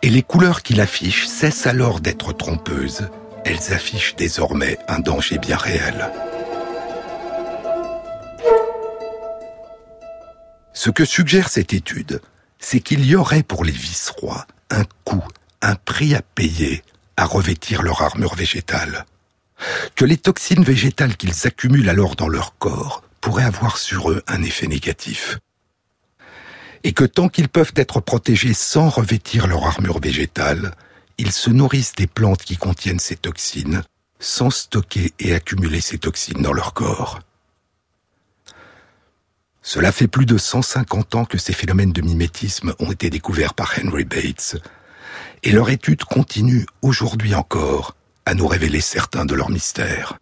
[0.03, 3.09] Et les couleurs qu'il affiche cessent alors d'être trompeuses.
[3.45, 6.11] Elles affichent désormais un danger bien réel.
[10.73, 12.21] Ce que suggère cette étude,
[12.59, 15.25] c'est qu'il y aurait pour les vice-rois un coût,
[15.63, 16.83] un prix à payer
[17.17, 19.07] à revêtir leur armure végétale.
[19.95, 24.43] Que les toxines végétales qu'ils accumulent alors dans leur corps pourraient avoir sur eux un
[24.43, 25.39] effet négatif
[26.87, 30.71] et que tant qu'ils peuvent être protégés sans revêtir leur armure végétale,
[31.19, 33.83] ils se nourrissent des plantes qui contiennent ces toxines,
[34.21, 37.19] sans stocker et accumuler ces toxines dans leur corps.
[39.63, 43.75] Cela fait plus de 150 ans que ces phénomènes de mimétisme ont été découverts par
[43.83, 44.57] Henry Bates,
[45.43, 47.95] et leur étude continue aujourd'hui encore
[48.25, 50.19] à nous révéler certains de leurs mystères.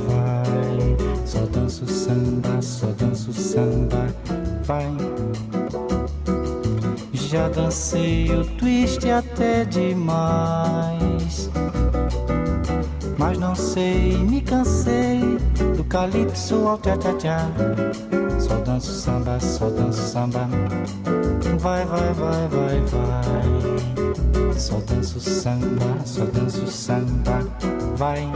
[0.00, 0.33] Vai.
[1.24, 4.06] Só danço samba, só danço samba.
[4.64, 4.86] Vai.
[7.12, 11.50] Já dancei o twist até demais.
[13.18, 15.38] Mas não sei, me cansei
[15.76, 17.48] do calypso ao tchá-tchá-tchá.
[18.38, 20.48] Só danço samba, só danço samba.
[21.58, 24.54] Vai, vai, vai, vai, vai.
[24.58, 27.40] Só danço samba, só danço samba.
[27.96, 28.30] Vai.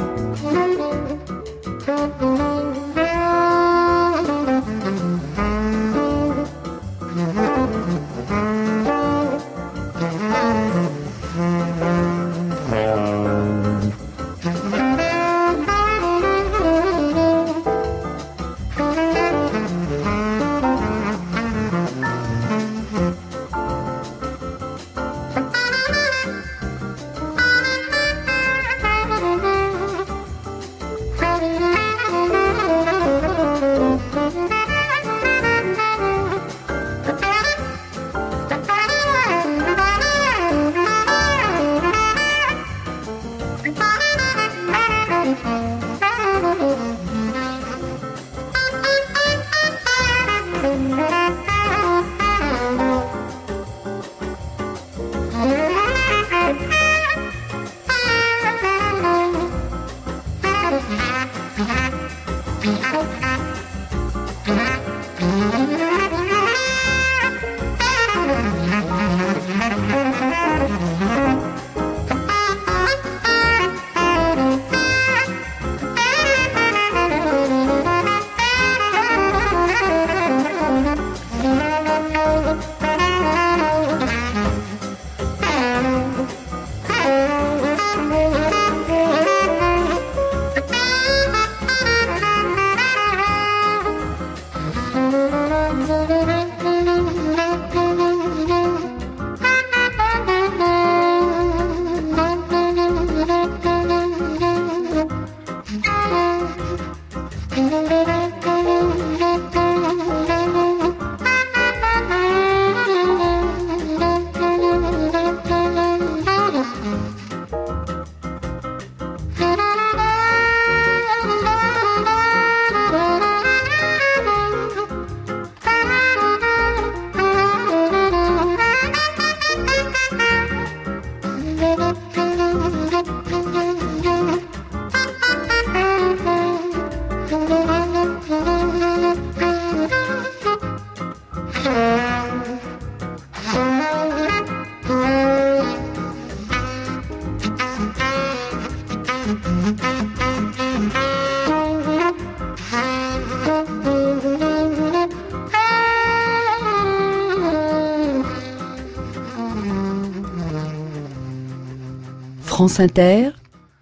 [162.59, 163.31] France Inter,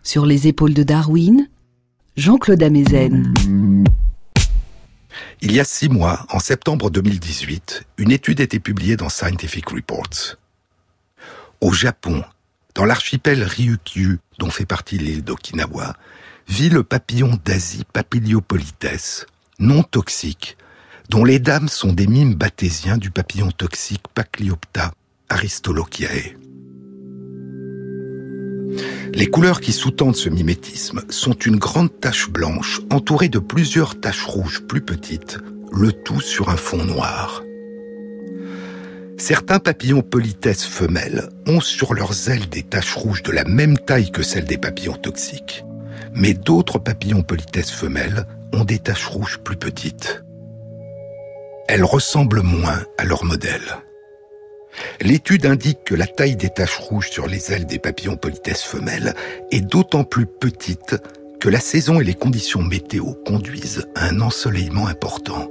[0.02, 1.48] sur les épaules de Darwin,
[2.18, 3.32] Jean-Claude Amezen.
[5.40, 9.70] Il y a six mois, en septembre 2018, une étude a été publiée dans Scientific
[9.70, 10.36] Reports.
[11.62, 12.22] Au Japon,
[12.74, 15.96] dans l'archipel Ryukyu, dont fait partie l'île d'Okinawa,
[16.46, 19.26] vit le papillon d'Asie Papiliopolites,
[19.58, 20.58] non toxique,
[21.08, 24.92] dont les dames sont des mimes bathésiens du papillon toxique Pacliopta
[25.30, 26.36] aristolochiae.
[29.12, 34.24] Les couleurs qui sous-tendent ce mimétisme sont une grande tache blanche entourée de plusieurs taches
[34.24, 35.38] rouges plus petites,
[35.72, 37.42] le tout sur un fond noir.
[39.18, 44.10] Certains papillons politesse femelles ont sur leurs ailes des taches rouges de la même taille
[44.10, 45.64] que celles des papillons toxiques,
[46.14, 50.22] mais d'autres papillons politesse femelles ont des taches rouges plus petites.
[51.68, 53.85] Elles ressemblent moins à leur modèle.
[55.00, 59.14] L'étude indique que la taille des taches rouges sur les ailes des papillons politesse femelles
[59.50, 60.96] est d'autant plus petite
[61.40, 65.48] que la saison et les conditions météo conduisent à un ensoleillement important.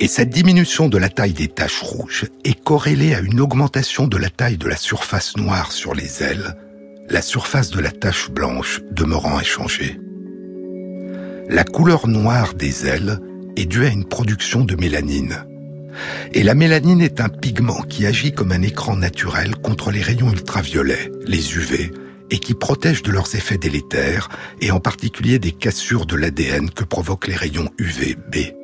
[0.00, 4.16] Et cette diminution de la taille des taches rouges est corrélée à une augmentation de
[4.16, 6.56] la taille de la surface noire sur les ailes,
[7.08, 10.00] la surface de la tache blanche demeurant inchangée.
[11.48, 13.18] La couleur noire des ailes
[13.56, 15.44] est due à une production de mélanine,
[16.32, 20.30] et la mélanine est un pigment qui agit comme un écran naturel contre les rayons
[20.30, 21.92] ultraviolets, les UV,
[22.30, 24.28] et qui protège de leurs effets délétères,
[24.60, 28.54] et en particulier des cassures de l'ADN que provoquent les rayons UVB.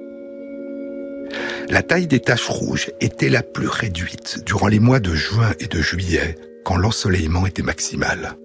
[1.68, 5.66] La taille des taches rouges était la plus réduite durant les mois de juin et
[5.66, 8.36] de juillet, quand l'ensoleillement était maximal.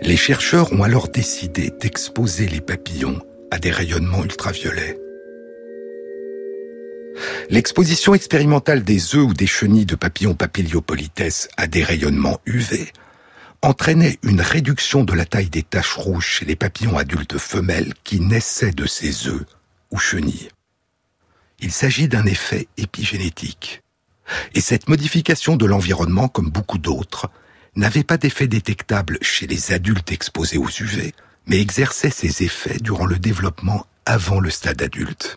[0.00, 3.20] Les chercheurs ont alors décidé d'exposer les papillons
[3.50, 4.98] à des rayonnements ultraviolets.
[7.50, 12.92] L'exposition expérimentale des œufs ou des chenilles de papillons papiliopolites à des rayonnements UV
[13.62, 18.20] entraînait une réduction de la taille des taches rouges chez les papillons adultes femelles qui
[18.20, 19.46] naissaient de ces œufs
[19.90, 20.48] ou chenilles.
[21.60, 23.82] Il s'agit d'un effet épigénétique.
[24.54, 27.30] Et cette modification de l'environnement, comme beaucoup d'autres,
[27.76, 31.14] n'avait pas d'effet détectable chez les adultes exposés aux UV,
[31.46, 35.36] mais exerçait ses effets durant le développement avant le stade adulte.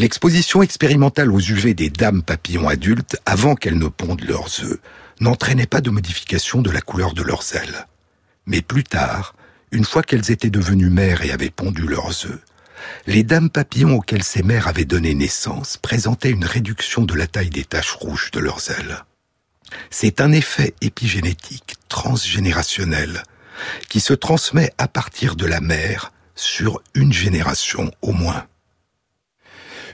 [0.00, 4.78] L'exposition expérimentale aux UV des dames papillons adultes, avant qu'elles ne pondent leurs œufs,
[5.20, 7.86] n'entraînait pas de modification de la couleur de leurs ailes.
[8.46, 9.34] Mais plus tard,
[9.72, 12.40] une fois qu'elles étaient devenues mères et avaient pondu leurs œufs,
[13.06, 17.50] les dames papillons auxquelles ces mères avaient donné naissance présentaient une réduction de la taille
[17.50, 19.04] des taches rouges de leurs ailes.
[19.90, 23.22] C'est un effet épigénétique transgénérationnel
[23.90, 28.46] qui se transmet à partir de la mère sur une génération au moins.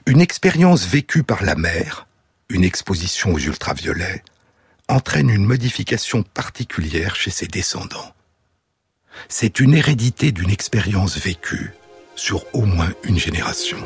[0.09, 2.07] Une expérience vécue par la mère,
[2.49, 4.23] une exposition aux ultraviolets,
[4.87, 8.15] entraîne une modification particulière chez ses descendants.
[9.29, 11.73] C'est une hérédité d'une expérience vécue
[12.15, 13.79] sur au moins une génération.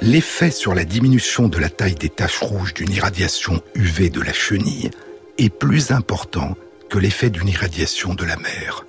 [0.00, 4.32] L'effet sur la diminution de la taille des taches rouges d'une irradiation UV de la
[4.32, 4.90] chenille
[5.36, 6.56] est plus important
[6.88, 8.86] que l'effet d'une irradiation de la mer.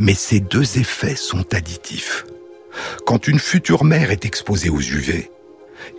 [0.00, 2.24] Mais ces deux effets sont additifs.
[3.06, 5.30] Quand une future mère est exposée aux UV,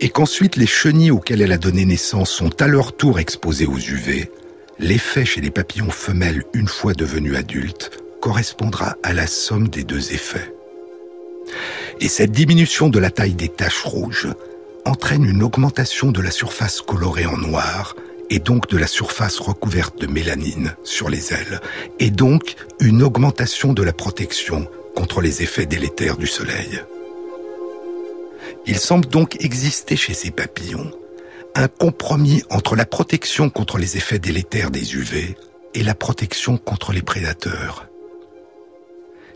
[0.00, 3.78] et qu'ensuite les chenilles auxquelles elle a donné naissance sont à leur tour exposées aux
[3.78, 4.30] UV,
[4.78, 10.12] l'effet chez les papillons femelles une fois devenus adultes correspondra à la somme des deux
[10.12, 10.54] effets.
[12.00, 14.28] Et cette diminution de la taille des taches rouges
[14.84, 17.94] entraîne une augmentation de la surface colorée en noir
[18.30, 21.60] et donc de la surface recouverte de mélanine sur les ailes,
[21.98, 26.80] et donc une augmentation de la protection contre les effets délétères du soleil.
[28.66, 30.90] Il semble donc exister chez ces papillons
[31.54, 35.36] un compromis entre la protection contre les effets délétères des UV
[35.74, 37.86] et la protection contre les prédateurs.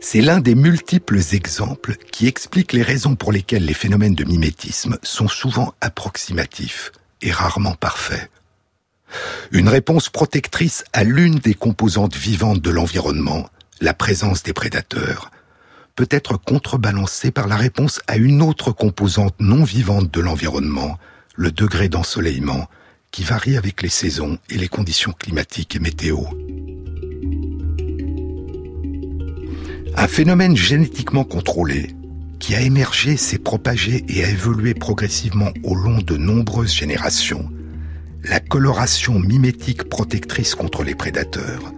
[0.00, 4.98] C'est l'un des multiples exemples qui expliquent les raisons pour lesquelles les phénomènes de mimétisme
[5.02, 6.92] sont souvent approximatifs
[7.22, 8.30] et rarement parfaits.
[9.52, 13.48] Une réponse protectrice à l'une des composantes vivantes de l'environnement,
[13.80, 15.30] la présence des prédateurs,
[15.97, 20.99] peut être contrebalancée par la réponse à une autre composante non vivante de l'environnement,
[21.34, 22.68] le degré d'ensoleillement,
[23.11, 26.18] qui varie avec les saisons et les conditions climatiques et météo.
[29.97, 31.94] Un phénomène génétiquement contrôlé,
[32.38, 37.51] qui a émergé, s'est propagé et a évolué progressivement au long de nombreuses générations,
[38.22, 41.72] la coloration mimétique protectrice contre les prédateurs,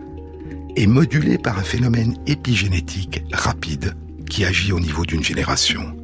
[0.74, 3.94] est modulée par un phénomène épigénétique rapide
[4.28, 5.96] qui agit au niveau d'une génération.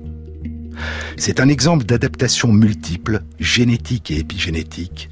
[1.16, 5.08] C'est un exemple d'adaptation multiple, génétique et épigénétique,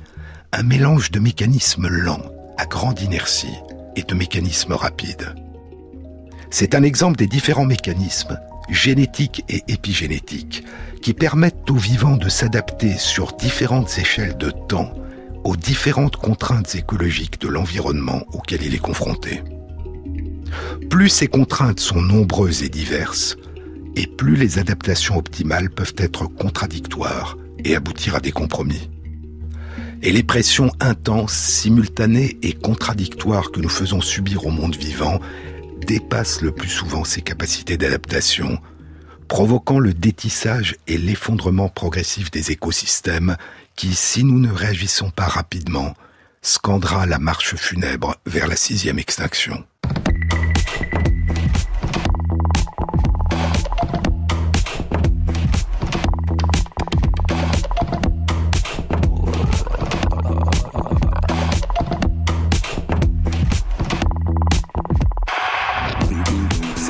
[0.53, 3.55] un mélange de mécanismes lents, à grande inertie,
[3.97, 5.35] et de mécanismes rapides.
[6.51, 8.39] C'est un exemple des différents mécanismes,
[8.71, 10.65] génétiques et épigénétiques,
[11.01, 14.93] qui permettent aux vivants de s'adapter sur différentes échelles de temps
[15.45, 19.43] aux différentes contraintes écologiques de l'environnement auquel il est confronté.
[20.91, 23.37] Plus ces contraintes sont nombreuses et diverses,
[23.97, 28.89] et plus les adaptations optimales peuvent être contradictoires et aboutir à des compromis.
[30.03, 35.21] Et les pressions intenses, simultanées et contradictoires que nous faisons subir au monde vivant
[35.87, 38.59] dépassent le plus souvent ses capacités d'adaptation,
[39.29, 43.37] provoquant le détissage et l'effondrement progressif des écosystèmes
[43.77, 45.95] qui, si nous ne réagissons pas rapidement,
[46.43, 49.65] scandera la marche funèbre vers la sixième extinction.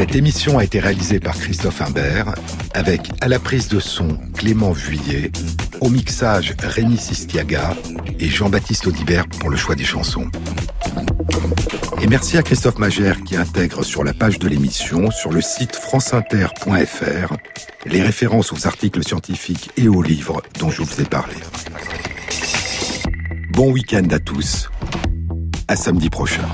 [0.03, 2.35] Cette émission a été réalisée par Christophe Imbert,
[2.75, 5.31] avec à la prise de son Clément Vuillet,
[5.81, 7.77] au mixage Rémi Sistiaga
[8.19, 10.27] et Jean-Baptiste Audibert pour le choix des chansons.
[12.03, 15.77] Et merci à Christophe Magère qui intègre sur la page de l'émission, sur le site
[15.77, 17.37] franceinter.fr,
[17.87, 21.37] les références aux articles scientifiques et aux livres dont je vous ai parlé.
[23.53, 24.69] Bon week-end à tous.
[25.69, 26.49] À samedi prochain.